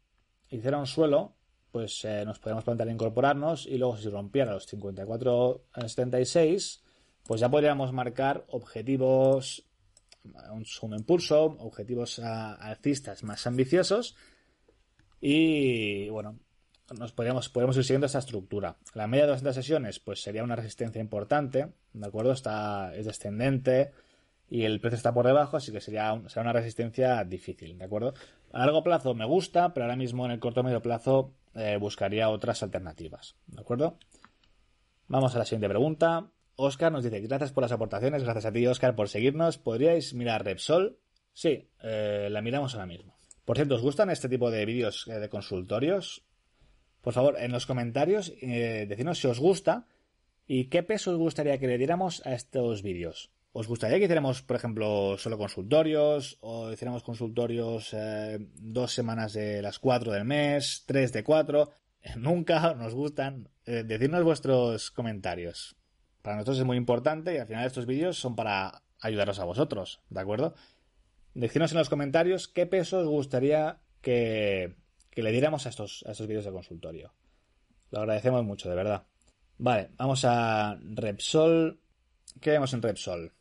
[0.49, 1.37] hiciera un suelo
[1.71, 6.81] pues eh, nos podríamos plantear incorporarnos y luego si rompiera los 54.76
[7.25, 9.65] pues ya podríamos marcar objetivos
[10.81, 14.17] un impulso, objetivos alcistas más ambiciosos.
[15.21, 16.39] Y bueno,
[16.93, 18.77] nos podríamos, podemos ir siguiendo esta estructura.
[18.95, 22.33] La media de 200 sesiones pues sería una resistencia importante, ¿de acuerdo?
[22.33, 23.93] Está, es descendente
[24.49, 28.15] y el precio está por debajo, así que sería, una resistencia difícil, ¿de acuerdo?
[28.53, 32.29] A largo plazo me gusta, pero ahora mismo en el corto medio plazo eh, buscaría
[32.29, 33.99] otras alternativas, ¿de acuerdo?
[35.09, 36.31] Vamos a la siguiente pregunta.
[36.57, 39.59] Oscar nos dice, gracias por las aportaciones, gracias a ti Oscar por seguirnos.
[39.59, 40.99] ¿Podríais mirar Repsol?
[41.33, 43.17] Sí, eh, la miramos ahora mismo.
[43.45, 46.25] Por cierto, ¿os gustan este tipo de vídeos eh, de consultorios?
[47.05, 49.87] Por favor, en los comentarios, eh, si os gusta
[50.47, 53.31] y qué peso os gustaría que le diéramos a estos vídeos.
[53.53, 56.39] ¿Os gustaría que hiciéramos, por ejemplo, solo consultorios?
[56.41, 61.73] ¿O hiciéramos consultorios eh, dos semanas de las cuatro del mes, tres de cuatro?
[62.17, 63.51] Nunca nos gustan.
[63.67, 63.85] Eh,
[64.23, 65.77] vuestros comentarios.
[66.23, 70.01] Para nosotros es muy importante y al final estos vídeos son para ayudaros a vosotros,
[70.09, 70.55] ¿de acuerdo?
[71.35, 74.75] Decidnos en los comentarios qué peso os gustaría que,
[75.15, 77.13] que le diéramos a estos, a estos vídeos de consultorio.
[77.91, 79.07] Lo agradecemos mucho, de verdad.
[79.59, 81.81] Vale, vamos a Repsol.
[82.41, 83.33] ¿Qué vemos en Repsol?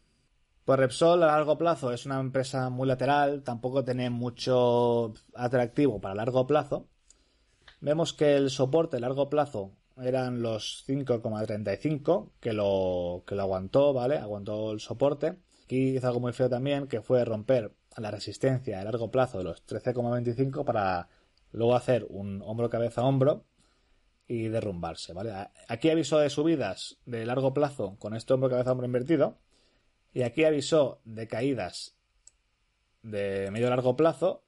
[0.65, 6.15] Pues Repsol a largo plazo es una empresa muy lateral, tampoco tiene mucho atractivo para
[6.15, 6.87] largo plazo.
[7.81, 13.93] Vemos que el soporte a largo plazo eran los 5,35, que lo, que lo aguantó,
[13.93, 14.17] ¿vale?
[14.17, 15.37] Aguantó el soporte.
[15.65, 19.43] Aquí hizo algo muy feo también, que fue romper la resistencia a largo plazo de
[19.43, 21.09] los 13,25 para
[21.53, 23.45] luego hacer un hombro cabeza hombro
[24.27, 25.31] y derrumbarse, ¿vale?
[25.67, 29.39] Aquí avisó de subidas de largo plazo con este hombro cabeza hombro invertido
[30.13, 31.95] y aquí avisó de caídas
[33.01, 34.43] de medio largo plazo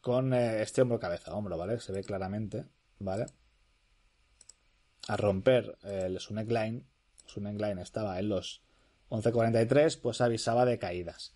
[0.00, 1.80] con eh, este hombro cabeza hombro, ¿vale?
[1.80, 2.66] Se ve claramente,
[2.98, 3.26] ¿vale?
[5.08, 6.86] A romper el, su neckline,
[7.26, 8.62] su neckline estaba en los
[9.08, 11.34] 11.43, pues avisaba de caídas.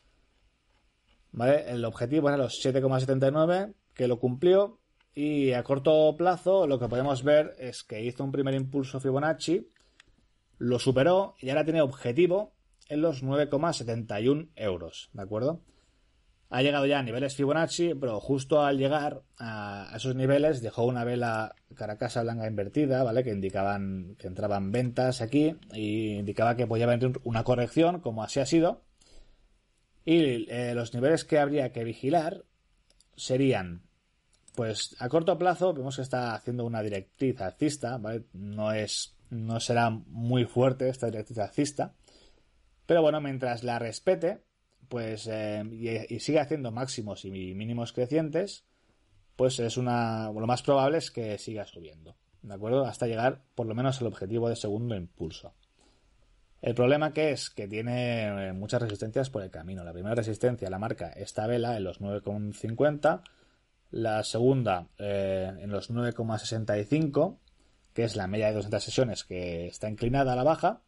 [1.32, 1.70] ¿Vale?
[1.70, 4.81] El objetivo era los 7,79, que lo cumplió,
[5.14, 9.68] y a corto plazo lo que podemos ver es que hizo un primer impulso Fibonacci,
[10.58, 12.52] lo superó y ahora tiene objetivo
[12.88, 15.60] en los 9,71 euros, ¿de acuerdo?
[16.50, 21.02] Ha llegado ya a niveles Fibonacci, pero justo al llegar a esos niveles dejó una
[21.02, 23.24] vela caracasa blanca invertida, ¿vale?
[23.24, 28.40] Que indicaban que entraban ventas aquí y indicaba que podía venir una corrección, como así
[28.40, 28.82] ha sido.
[30.04, 32.44] Y eh, los niveles que habría que vigilar
[33.16, 33.84] serían
[34.54, 38.24] pues a corto plazo vemos que está haciendo una directriz alcista, ¿vale?
[38.32, 41.94] No es, no será muy fuerte esta directriz alcista,
[42.86, 44.42] pero bueno, mientras la respete,
[44.88, 48.64] pues eh, y, sigue haciendo máximos y mínimos crecientes,
[49.36, 52.84] pues es una, lo más probable es que siga subiendo, ¿de acuerdo?
[52.84, 55.54] Hasta llegar por lo menos al objetivo de segundo impulso.
[56.60, 59.82] El problema que es que tiene eh, muchas resistencias por el camino.
[59.82, 63.22] La primera resistencia la marca esta vela en los 9,50
[63.92, 67.38] la segunda eh, en los 9,65,
[67.92, 70.82] que es la media de 200 sesiones que está inclinada a la baja.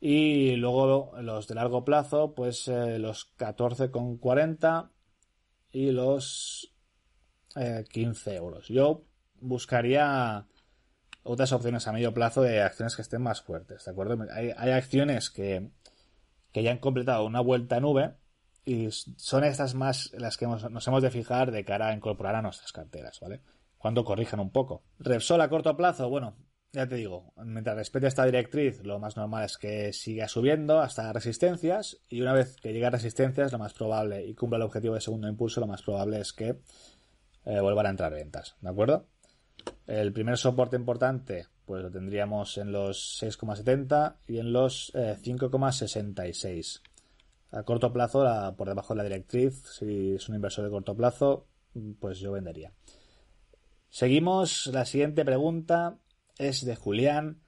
[0.00, 4.90] Y luego los de largo plazo, pues eh, los 14,40
[5.72, 6.74] y los
[7.92, 8.68] 15 eh, euros.
[8.68, 9.04] Yo
[9.40, 10.46] buscaría
[11.22, 14.26] otras opciones a medio plazo de acciones que estén más fuertes, ¿de acuerdo?
[14.32, 15.68] Hay, hay acciones que,
[16.50, 18.19] que ya han completado una vuelta en V
[18.70, 22.42] y son estas más las que nos hemos de fijar de cara a incorporar a
[22.42, 23.40] nuestras carteras, ¿vale?
[23.76, 24.84] Cuando corrijan un poco.
[25.00, 26.36] Repsol a corto plazo, bueno,
[26.70, 31.12] ya te digo, mientras respete esta directriz, lo más normal es que siga subiendo hasta
[31.12, 34.94] resistencias y una vez que llegue a resistencias, lo más probable y cumpla el objetivo
[34.94, 36.60] de segundo impulso, lo más probable es que
[37.46, 39.08] eh, vuelvan a entrar ventas, ¿de acuerdo?
[39.88, 46.82] El primer soporte importante, pues lo tendríamos en los 6,70 y en los 5,66.
[47.52, 48.24] A corto plazo,
[48.56, 51.48] por debajo de la directriz, si es un inversor de corto plazo,
[51.98, 52.72] pues yo vendería.
[53.88, 55.98] Seguimos, la siguiente pregunta
[56.38, 57.42] es de Julián.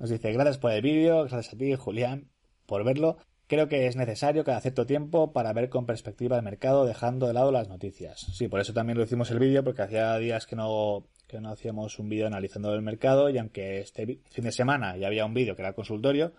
[0.00, 2.30] Nos dice, gracias por el vídeo, gracias a ti, Julián,
[2.66, 3.16] por verlo.
[3.46, 7.34] Creo que es necesario cada cierto tiempo para ver con perspectiva el mercado, dejando de
[7.34, 8.26] lado las noticias.
[8.32, 11.50] Sí, por eso también lo hicimos el vídeo, porque hacía días que no, que no
[11.50, 15.34] hacíamos un vídeo analizando el mercado, y aunque este fin de semana ya había un
[15.34, 16.32] vídeo que era consultorio,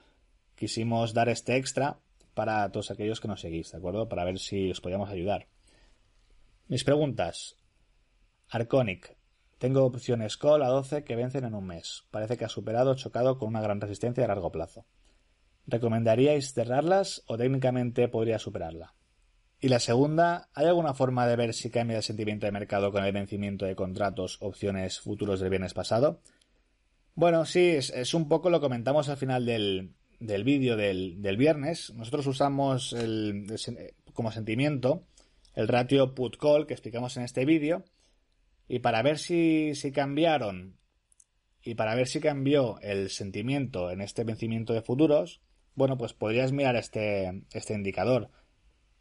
[0.55, 1.99] quisimos dar este extra
[2.33, 4.09] para todos aquellos que nos seguís, ¿de acuerdo?
[4.09, 5.47] Para ver si os podíamos ayudar.
[6.67, 7.55] Mis preguntas.
[8.49, 9.17] Arconic.
[9.57, 12.03] Tengo opciones call a 12 que vencen en un mes.
[12.11, 14.85] Parece que ha superado chocado con una gran resistencia a largo plazo.
[15.67, 18.93] ¿Recomendaríais cerrarlas o técnicamente podría superarla?
[19.59, 23.05] Y la segunda, ¿hay alguna forma de ver si cambia el sentimiento de mercado con
[23.05, 26.19] el vencimiento de contratos, opciones, futuros del viernes pasado?
[27.15, 29.93] Bueno, sí, es un poco lo comentamos al final del,
[30.25, 33.45] del vídeo del, viernes, nosotros usamos el,
[34.13, 35.05] como sentimiento
[35.55, 37.83] el ratio put-call que explicamos en este vídeo
[38.67, 40.77] y para ver si, si cambiaron
[41.61, 45.41] y para ver si cambió el sentimiento en este vencimiento de futuros,
[45.75, 48.29] bueno, pues podrías mirar este, este indicador.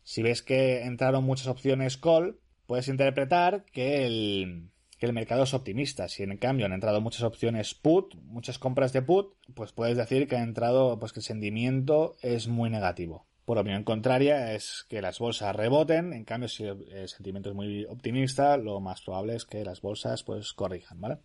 [0.03, 4.72] Si ves que entraron muchas opciones call, puedes interpretar que el,
[5.03, 6.07] que el mercado es optimista.
[6.07, 10.29] Si en cambio han entrado muchas opciones put, muchas compras de put, pues puedes decir
[10.29, 13.27] que ha entrado, pues que el sentimiento es muy negativo.
[13.45, 17.85] Por opinión contraria es que las bolsas reboten, en cambio si el sentimiento es muy
[17.87, 21.19] optimista, lo más probable es que las bolsas pues corrijan, ¿vale?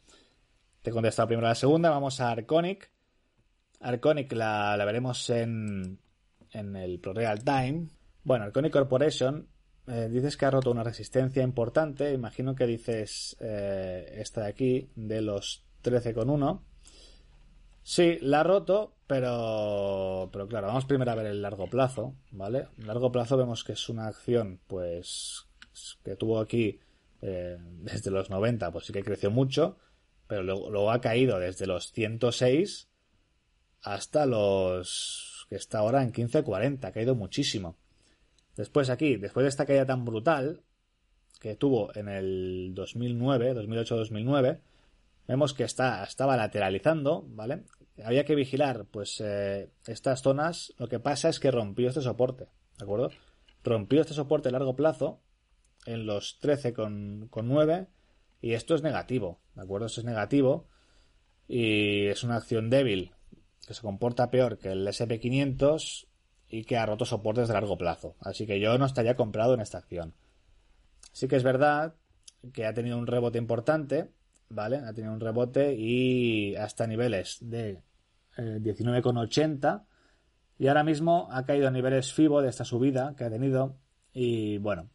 [0.82, 2.90] Te he contestado primero la segunda, vamos a Arconic.
[3.80, 6.00] Arconic la, la veremos en,
[6.52, 7.90] en el Pro Real Time.
[8.24, 9.48] Bueno, Arconic Corporation
[9.88, 12.14] eh, dices que ha roto una resistencia importante.
[12.14, 16.62] Imagino que dices eh, esta de aquí, de los 13,1.
[17.84, 22.68] Sí, la ha roto, pero, pero claro, vamos primero a ver el largo plazo, ¿vale?
[22.78, 25.48] En largo plazo vemos que es una acción, pues,
[26.04, 26.82] que tuvo aquí
[27.22, 29.78] eh, desde los 90, pues sí que creció mucho,
[30.28, 32.90] pero luego, luego, ha caído desde los 106
[33.84, 37.78] hasta los que está ahora en 15.40, ha caído muchísimo.
[38.58, 40.64] Después aquí, después de esta caída tan brutal
[41.40, 44.60] que tuvo en el 2009, 2008-2009,
[45.28, 47.64] vemos que está, estaba lateralizando, ¿vale?
[48.04, 50.74] Había que vigilar, pues, eh, estas zonas.
[50.78, 52.46] Lo que pasa es que rompió este soporte,
[52.78, 53.12] ¿de acuerdo?
[53.64, 55.22] Rompió este soporte a largo plazo
[55.86, 57.88] en los 13,9
[58.42, 59.86] y esto es negativo, ¿de acuerdo?
[59.86, 60.68] Esto es negativo
[61.48, 63.14] y es una acción débil
[63.68, 66.08] que se comporta peor que el SP500
[66.50, 68.16] y que ha roto soportes de largo plazo.
[68.20, 70.14] Así que yo no estaría comprado en esta acción.
[71.12, 71.96] Sí que es verdad
[72.54, 74.12] que ha tenido un rebote importante,
[74.50, 74.78] ¿vale?
[74.78, 77.82] Ha tenido un rebote y hasta niveles de
[78.38, 79.84] 19,80 eh,
[80.60, 83.78] y ahora mismo ha caído a niveles FIBO de esta subida que ha tenido
[84.14, 84.90] y bueno,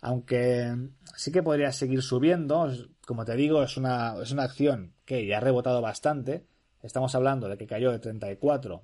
[0.00, 0.74] aunque
[1.14, 2.68] sí que podría seguir subiendo,
[3.06, 6.46] como te digo, es una, es una acción que ya ha rebotado bastante.
[6.82, 8.82] Estamos hablando de que cayó de 34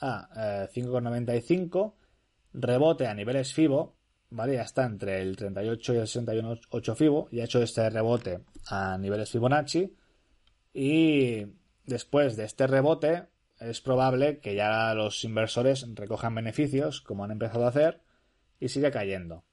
[0.00, 1.94] a 5,95,
[2.52, 3.96] rebote a niveles FIBO,
[4.30, 4.54] ¿vale?
[4.54, 8.98] Ya está entre el 38 y el 61,8 FIBO, y ha hecho este rebote a
[8.98, 9.94] niveles Fibonacci,
[10.72, 11.46] y
[11.84, 13.26] después de este rebote
[13.58, 18.00] es probable que ya los inversores recojan beneficios, como han empezado a hacer,
[18.58, 19.44] y sigue cayendo,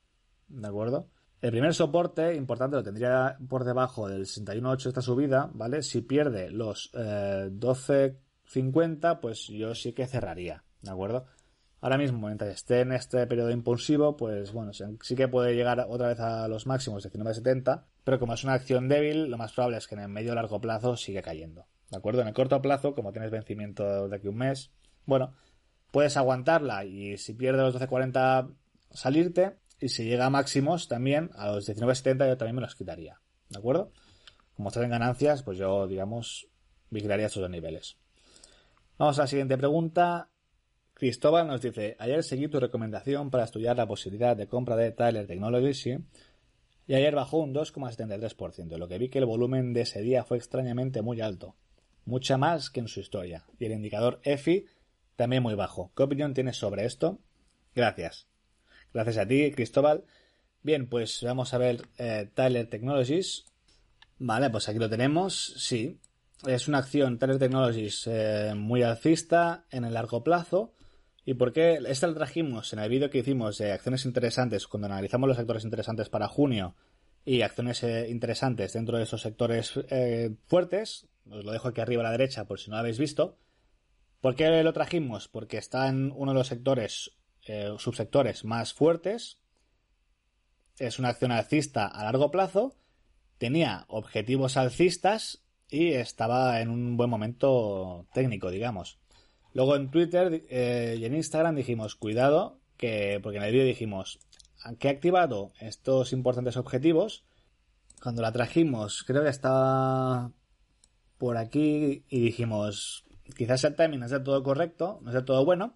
[0.48, 1.10] ¿de acuerdo?
[1.40, 5.84] El primer soporte importante lo tendría por debajo del 61.8 esta subida, ¿vale?
[5.84, 8.18] Si pierde los eh, 12
[8.48, 11.26] 50, pues yo sí que cerraría, ¿de acuerdo?
[11.80, 16.08] Ahora mismo, mientras esté en este periodo impulsivo, pues bueno, sí que puede llegar otra
[16.08, 19.78] vez a los máximos de 1970, pero como es una acción débil, lo más probable
[19.78, 22.22] es que en el medio largo plazo sigue cayendo, ¿de acuerdo?
[22.22, 24.72] En el corto plazo, como tienes vencimiento de aquí un mes,
[25.06, 25.36] bueno,
[25.92, 28.56] puedes aguantarla y si pierde los 12.40
[28.90, 33.22] salirte, y si llega a máximos también, a los 19.70 yo también me los quitaría,
[33.50, 33.92] ¿de acuerdo?
[34.56, 36.48] Como estás en ganancias, pues yo, digamos,
[36.90, 38.00] vigilaría estos dos niveles.
[38.98, 40.32] Vamos a la siguiente pregunta.
[40.96, 45.28] Cristóbal nos dice, ayer seguí tu recomendación para estudiar la posibilidad de compra de Tyler
[45.28, 45.86] Technologies,
[46.88, 50.38] y ayer bajó un 2,73%, lo que vi que el volumen de ese día fue
[50.38, 51.56] extrañamente muy alto,
[52.06, 54.66] mucha más que en su historia, y el indicador EFI
[55.16, 55.92] también muy bajo.
[55.96, 57.20] ¿Qué opinión tienes sobre esto?
[57.76, 58.28] Gracias.
[58.96, 60.06] Gracias a ti, Cristóbal.
[60.64, 63.46] Bien, pues vamos a ver eh, Tyler Technologies.
[64.18, 66.00] Vale, pues aquí lo tenemos, sí
[66.46, 70.74] es una acción Tyler Technologies eh, muy alcista en el largo plazo.
[71.26, 71.80] ¿Y por qué?
[71.88, 75.64] Esta la trajimos en el vídeo que hicimos de acciones interesantes, cuando analizamos los sectores
[75.66, 76.76] interesantes para junio
[77.26, 81.08] y acciones eh, interesantes dentro de esos sectores eh, fuertes.
[81.30, 83.38] Os lo dejo aquí arriba a la derecha por si no lo habéis visto.
[84.22, 85.28] ¿Por qué lo trajimos?
[85.28, 87.12] Porque está en uno de los sectores,
[87.78, 89.38] subsectores más fuertes.
[90.80, 92.76] Es una acción alcista a largo plazo.
[93.38, 99.00] Tenía objetivos alcistas y estaba en un buen momento técnico, digamos.
[99.54, 104.20] Luego en Twitter eh, y en Instagram dijimos, cuidado, que porque en el vídeo dijimos
[104.80, 107.26] que he activado estos importantes objetivos.
[108.02, 110.32] Cuando la trajimos, creo que estaba
[111.18, 113.06] por aquí y dijimos,
[113.36, 115.76] quizás el timing no del todo correcto, no del todo bueno.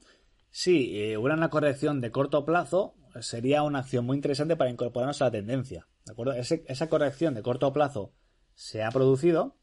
[0.51, 5.21] Si eh, hubiera una corrección de corto plazo, sería una acción muy interesante para incorporarnos
[5.21, 5.87] a la tendencia.
[6.05, 6.33] ¿De acuerdo?
[6.33, 8.13] esa corrección de corto plazo
[8.53, 9.55] se ha producido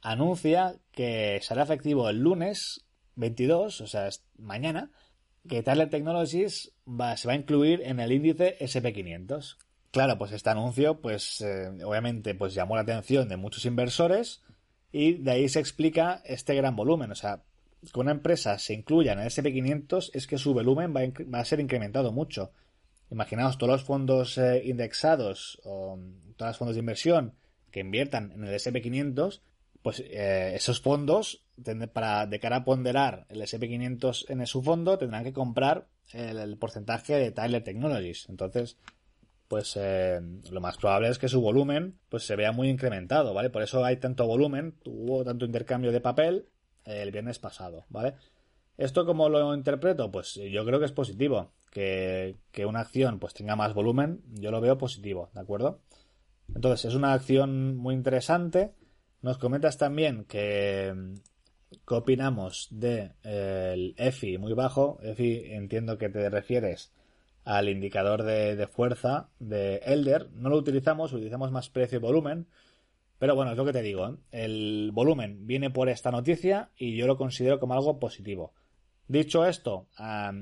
[0.00, 2.84] anuncia que será efectivo el lunes
[3.16, 4.90] 22, o sea, mañana,
[5.48, 6.72] que Tyler Technologies
[7.16, 9.56] se va a incluir en el índice SP500.
[9.90, 14.42] Claro, pues este anuncio, pues eh, obviamente, pues llamó la atención de muchos inversores
[14.90, 17.10] y de ahí se explica este gran volumen.
[17.10, 17.42] O sea,
[17.92, 21.60] que una empresa se incluya en el SP500 es que su volumen va a ser
[21.60, 22.52] incrementado mucho.
[23.12, 25.98] Imaginaos todos los fondos eh, indexados o
[26.36, 27.34] todos los fondos de inversión
[27.70, 29.42] que inviertan en el SP500,
[29.82, 31.44] pues eh, esos fondos,
[31.92, 37.14] para, de cara a ponderar el SP500 en su fondo, tendrán que comprar el, porcentaje
[37.16, 38.30] de Tyler Technologies.
[38.30, 38.78] Entonces,
[39.46, 40.18] pues eh,
[40.50, 43.50] lo más probable es que su volumen pues se vea muy incrementado, ¿vale?
[43.50, 46.46] Por eso hay tanto volumen, hubo tanto intercambio de papel
[46.86, 48.14] el viernes pasado, ¿vale?
[48.76, 50.10] ¿Esto como lo interpreto?
[50.10, 54.60] Pues yo creo que es positivo que, una acción pues tenga más volumen, yo lo
[54.60, 55.80] veo positivo, ¿de acuerdo?
[56.54, 58.72] Entonces, es una acción muy interesante.
[59.22, 60.92] Nos comentas también que
[61.86, 64.98] ¿qué opinamos de eh, el EFI muy bajo?
[65.02, 66.92] EFI entiendo que te refieres
[67.44, 70.30] al indicador de, fuerza de Elder.
[70.32, 72.46] No lo utilizamos, utilizamos más precio y volumen.
[73.18, 74.08] Pero bueno, es lo que te digo.
[74.08, 74.16] ¿eh?
[74.32, 78.52] El volumen viene por esta noticia y yo lo considero como algo positivo.
[79.12, 79.88] Dicho esto,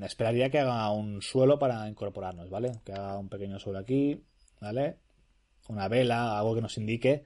[0.04, 2.70] esperaría que haga un suelo para incorporarnos, ¿vale?
[2.84, 4.22] Que haga un pequeño suelo aquí,
[4.60, 4.96] ¿vale?
[5.68, 7.24] Una vela, algo que nos indique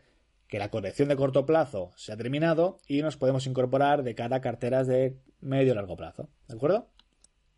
[0.48, 4.36] que la corrección de corto plazo se ha terminado y nos podemos incorporar de cara
[4.36, 6.88] a carteras de medio y largo plazo, ¿de acuerdo?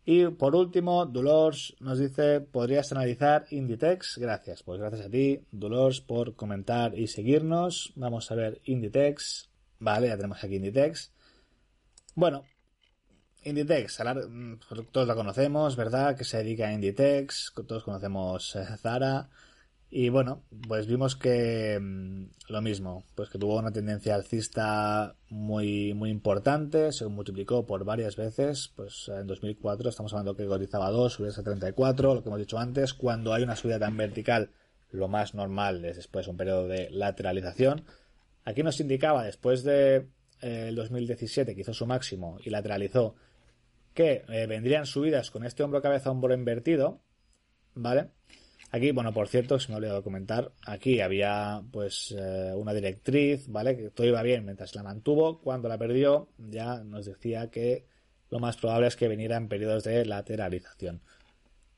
[0.03, 4.17] Y por último, Dolores nos dice, ¿podrías analizar Inditex?
[4.17, 7.93] Gracias, pues gracias a ti, Dolores, por comentar y seguirnos.
[7.95, 9.49] Vamos a ver Inditex.
[9.79, 11.13] Vale, ya tenemos aquí Inditex.
[12.15, 12.43] Bueno,
[13.47, 14.53] Inditex, mm,
[14.91, 16.15] todos la conocemos, ¿verdad?
[16.15, 19.29] Que se dedica a Inditex, todos conocemos eh, Zara.
[19.89, 25.93] Y bueno, pues vimos que mm, lo mismo, pues que tuvo una tendencia alcista muy,
[25.93, 31.13] muy importante, se multiplicó por varias veces, pues en 2004 estamos hablando que cotizaba 2,
[31.13, 34.51] subió a 34, lo que hemos dicho antes, cuando hay una subida tan vertical,
[34.91, 37.85] lo más normal es después un periodo de lateralización.
[38.43, 40.07] Aquí nos indicaba después de
[40.41, 43.15] eh, el 2017 que hizo su máximo y lateralizó
[43.97, 47.01] que eh, vendrían subidas con este hombro cabeza hombro invertido,
[47.73, 48.11] ¿vale?
[48.69, 53.47] Aquí, bueno, por cierto, se me ha olvidado comentar, aquí había pues eh, una directriz,
[53.47, 53.75] ¿vale?
[53.75, 57.87] Que todo iba bien mientras la mantuvo, cuando la perdió ya nos decía que
[58.29, 61.01] lo más probable es que viniera en periodos de lateralización.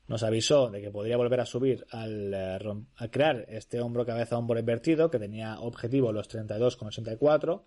[0.06, 4.58] Nos avisó de que podría volver a subir al eh, crear este hombro cabeza hombro
[4.58, 7.62] invertido que tenía objetivo los 32,84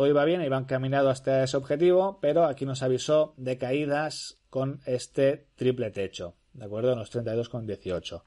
[0.00, 4.80] todo iba bien, iban caminando hasta ese objetivo, pero aquí nos avisó de caídas con
[4.86, 6.92] este triple techo, ¿de acuerdo?
[6.94, 8.22] En los 32,18.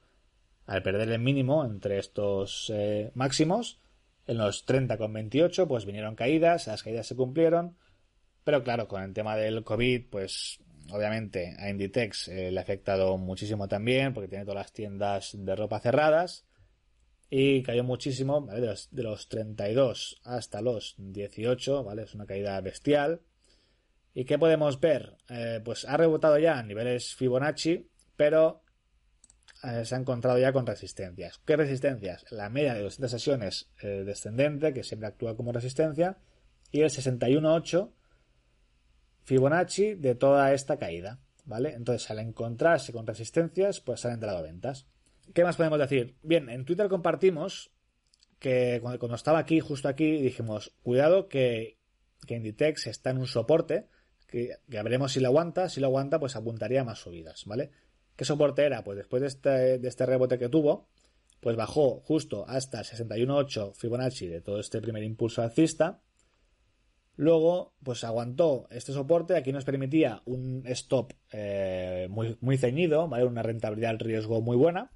[0.66, 3.80] Al perder el mínimo entre estos eh, máximos,
[4.28, 7.76] en los 30,28, pues vinieron caídas, las caídas se cumplieron,
[8.44, 10.60] pero claro, con el tema del COVID, pues
[10.92, 15.56] obviamente a Inditex eh, le ha afectado muchísimo también, porque tiene todas las tiendas de
[15.56, 16.46] ropa cerradas,
[17.36, 18.60] y cayó muchísimo, ¿vale?
[18.60, 22.04] de, los, de, los, 32 hasta los 18, ¿vale?
[22.04, 23.22] Es una caída bestial.
[24.14, 25.16] ¿Y qué podemos ver?
[25.28, 28.62] Eh, pues ha rebotado ya a niveles Fibonacci, pero
[29.64, 31.40] eh, se ha encontrado ya con resistencias.
[31.44, 32.24] ¿Qué resistencias?
[32.30, 36.18] La media de 200 sesiones eh, descendente, que siempre actúa como resistencia,
[36.70, 37.90] y el 61.8
[39.24, 41.18] Fibonacci de toda esta caída.
[41.46, 41.74] ¿Vale?
[41.74, 44.86] Entonces, al encontrarse con resistencias, pues han entrado ventas.
[45.32, 46.16] ¿Qué más podemos decir?
[46.22, 47.72] Bien, en Twitter compartimos
[48.38, 51.78] que cuando, estaba aquí, justo aquí, dijimos, cuidado que,
[52.26, 53.88] que Inditex está en un soporte,
[54.26, 57.70] que, que, veremos si lo aguanta, si lo aguanta, pues apuntaría a más subidas, ¿vale?
[58.16, 58.84] ¿Qué soporte era?
[58.84, 60.88] Pues después de este, este rebote que tuvo,
[61.40, 66.00] pues bajó justo hasta el 61.8 Fibonacci de todo este primer impulso alcista,
[67.16, 69.36] Luego, pues aguantó este soporte.
[69.36, 73.24] Aquí nos permitía un stop eh, muy, muy ceñido, ¿vale?
[73.24, 74.90] Una rentabilidad al riesgo muy buena.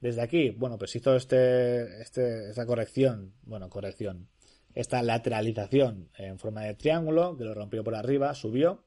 [0.00, 4.28] Desde aquí, bueno, pues hizo este, esta corrección, bueno, corrección,
[4.74, 8.84] esta lateralización en forma de triángulo, que lo rompió por arriba, subió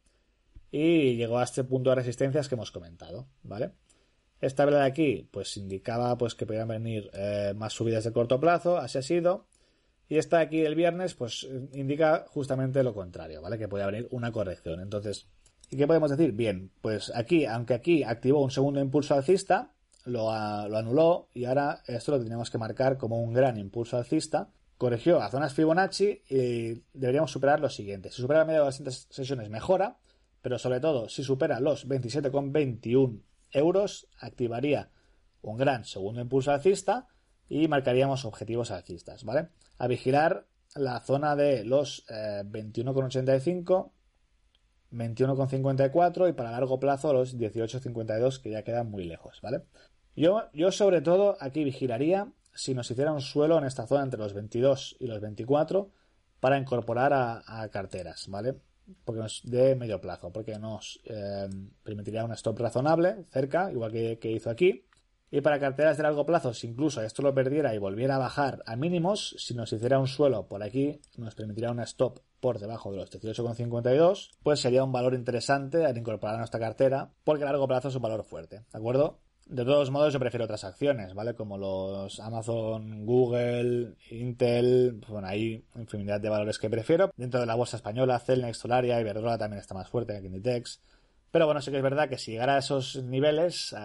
[0.72, 3.74] y llegó a este punto de resistencias que hemos comentado, ¿vale?
[4.42, 8.40] Esta vela de aquí, pues indicaba pues que podían venir eh, más subidas de corto
[8.40, 9.46] plazo, así ha sido.
[10.10, 13.58] Y esta aquí el viernes, pues indica justamente lo contrario, ¿vale?
[13.58, 14.82] Que puede haber una corrección.
[14.82, 15.28] Entonces,
[15.70, 16.34] ¿y qué podemos decir?
[16.34, 19.74] Bien, pues aquí, aunque aquí activó un segundo impulso alcista,
[20.06, 24.50] lo, anuló y ahora esto lo tenemos que marcar como un gran impulso alcista.
[24.78, 28.10] Corrigió a zonas Fibonacci y deberíamos superar lo siguiente.
[28.10, 29.98] Si supera la media de las sesiones, mejora,
[30.42, 34.90] pero sobre todo, si supera los 27,21 euros, activaría
[35.42, 37.08] un gran segundo impulso alcista
[37.48, 39.50] y marcaríamos objetivos alcistas, ¿vale?
[39.78, 43.92] A vigilar la zona de los 21,85,
[44.92, 49.64] eh, 21,54 y para largo plazo los 18,52 que ya quedan muy lejos, ¿vale?
[50.16, 54.20] Yo, yo sobre todo aquí vigilaría si nos hiciera un suelo en esta zona entre
[54.20, 55.90] los 22 y los 24
[56.40, 58.56] para incorporar a, carteras, ¿vale?
[59.06, 61.48] Porque nos de medio plazo, porque nos eh,
[61.84, 64.86] permitiría un stop razonable cerca, igual que, que hizo aquí,
[65.32, 68.62] y para carteras de largo plazo, si incluso esto lo perdiera y volviera a bajar
[68.68, 72.92] a mínimos, si nos hiciera un suelo por aquí, nos permitiría una stop por debajo
[72.92, 77.48] de los 18,52, pues sería un valor interesante al incorporar a nuestra cartera, porque a
[77.48, 79.23] largo plazo es un valor fuerte, ¿de acuerdo?
[79.46, 81.36] De todos modos, yo prefiero otras acciones, ¿vale?
[81.36, 87.12] Como los Amazon, Google, Intel, bueno, hay infinidad de valores que prefiero.
[87.18, 90.82] Dentro de la bolsa española, Celnex, Solaria, Iberdrola también está más fuerte que Inditex.
[91.30, 93.76] Pero bueno, sí que es verdad que si llegara a esos niveles,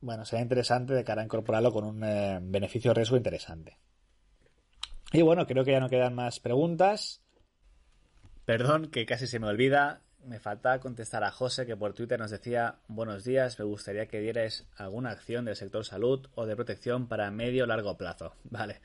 [0.00, 3.78] bueno, sería interesante de cara a incorporarlo con un eh, beneficio riesgo interesante.
[5.12, 7.20] Y bueno, creo que ya no quedan más preguntas.
[8.44, 10.02] Perdón, que casi se me olvida.
[10.24, 14.20] Me falta contestar a José que por Twitter nos decía buenos días, me gustaría que
[14.20, 18.34] dierais alguna acción del sector salud o de protección para medio o largo plazo.
[18.44, 18.80] Vale.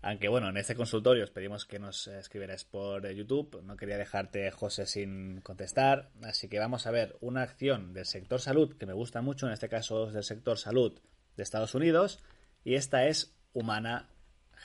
[0.00, 3.60] Aunque bueno, en este consultorio os pedimos que nos escribierais por YouTube.
[3.64, 6.10] No quería dejarte, José, sin contestar.
[6.22, 9.52] Así que vamos a ver una acción del sector salud que me gusta mucho, en
[9.52, 11.00] este caso es del sector salud
[11.36, 12.20] de Estados Unidos.
[12.64, 14.08] Y esta es Humana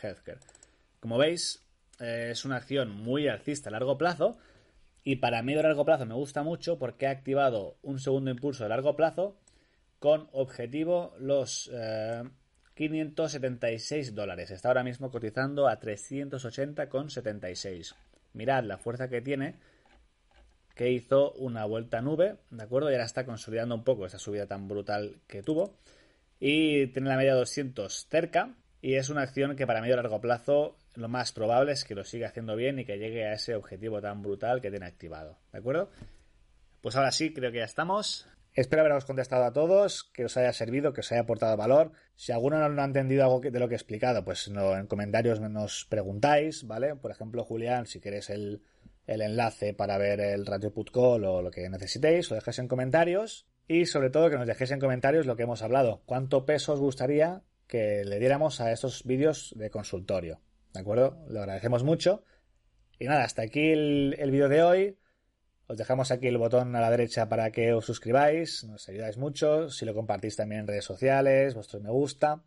[0.02, 0.40] Healthcare.
[1.00, 1.66] Como veis,
[2.00, 4.38] eh, es una acción muy alcista a largo plazo.
[5.04, 8.64] Y para medio y largo plazo me gusta mucho porque ha activado un segundo impulso
[8.64, 9.36] de largo plazo
[10.00, 12.24] con objetivo los eh,
[12.76, 14.52] 576 dólares.
[14.52, 17.96] Está ahora mismo cotizando a 380,76.
[18.34, 19.56] Mirad la fuerza que tiene,
[20.76, 22.90] que hizo una vuelta nube, ¿de acuerdo?
[22.90, 25.78] Y ahora está consolidando un poco esa subida tan brutal que tuvo.
[26.40, 28.56] Y tiene la media 200 cerca.
[28.82, 32.04] Y es una acción que para medio largo plazo lo más probable es que lo
[32.04, 35.38] siga haciendo bien y que llegue a ese objetivo tan brutal que tiene activado.
[35.52, 35.90] ¿De acuerdo?
[36.82, 38.28] Pues ahora sí, creo que ya estamos.
[38.56, 41.92] Espero haberos contestado a todos, que os haya servido, que os haya aportado valor.
[42.16, 45.40] Si alguno no ha entendido algo de lo que he explicado, pues no, en comentarios
[45.40, 46.96] nos preguntáis, ¿vale?
[46.96, 48.62] Por ejemplo, Julián, si queréis el,
[49.08, 53.48] enlace para ver el Radio Put Call o lo que necesitéis, lo dejéis en comentarios.
[53.68, 56.04] Y sobre todo que nos dejéis en comentarios lo que hemos hablado.
[56.06, 60.42] ¿Cuánto peso os gustaría que le diéramos a estos vídeos de consultorio?
[60.74, 61.24] ¿De acuerdo?
[61.30, 62.24] Lo agradecemos mucho.
[63.00, 64.98] Y nada, hasta aquí el, el vídeo de hoy.
[65.68, 69.70] Os dejamos aquí el botón a la derecha para que os suscribáis, nos ayudáis mucho,
[69.70, 72.44] si lo compartís también en redes sociales, vuestros me gusta.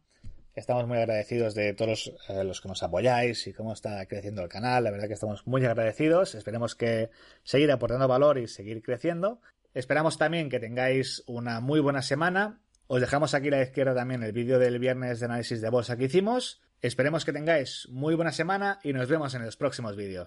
[0.54, 4.48] Estamos muy agradecidos de todos eh, los que nos apoyáis y cómo está creciendo el
[4.48, 4.84] canal.
[4.84, 6.34] La verdad que estamos muy agradecidos.
[6.34, 7.10] Esperemos que
[7.42, 9.40] seguir aportando valor y seguir creciendo.
[9.74, 12.62] Esperamos también que tengáis una muy buena semana.
[12.88, 15.96] Os dejamos aquí a la izquierda también el vídeo del viernes de análisis de bolsa
[15.96, 16.62] que hicimos.
[16.80, 20.24] Esperemos que tengáis muy buena semana y nos vemos en los próximos vídeos.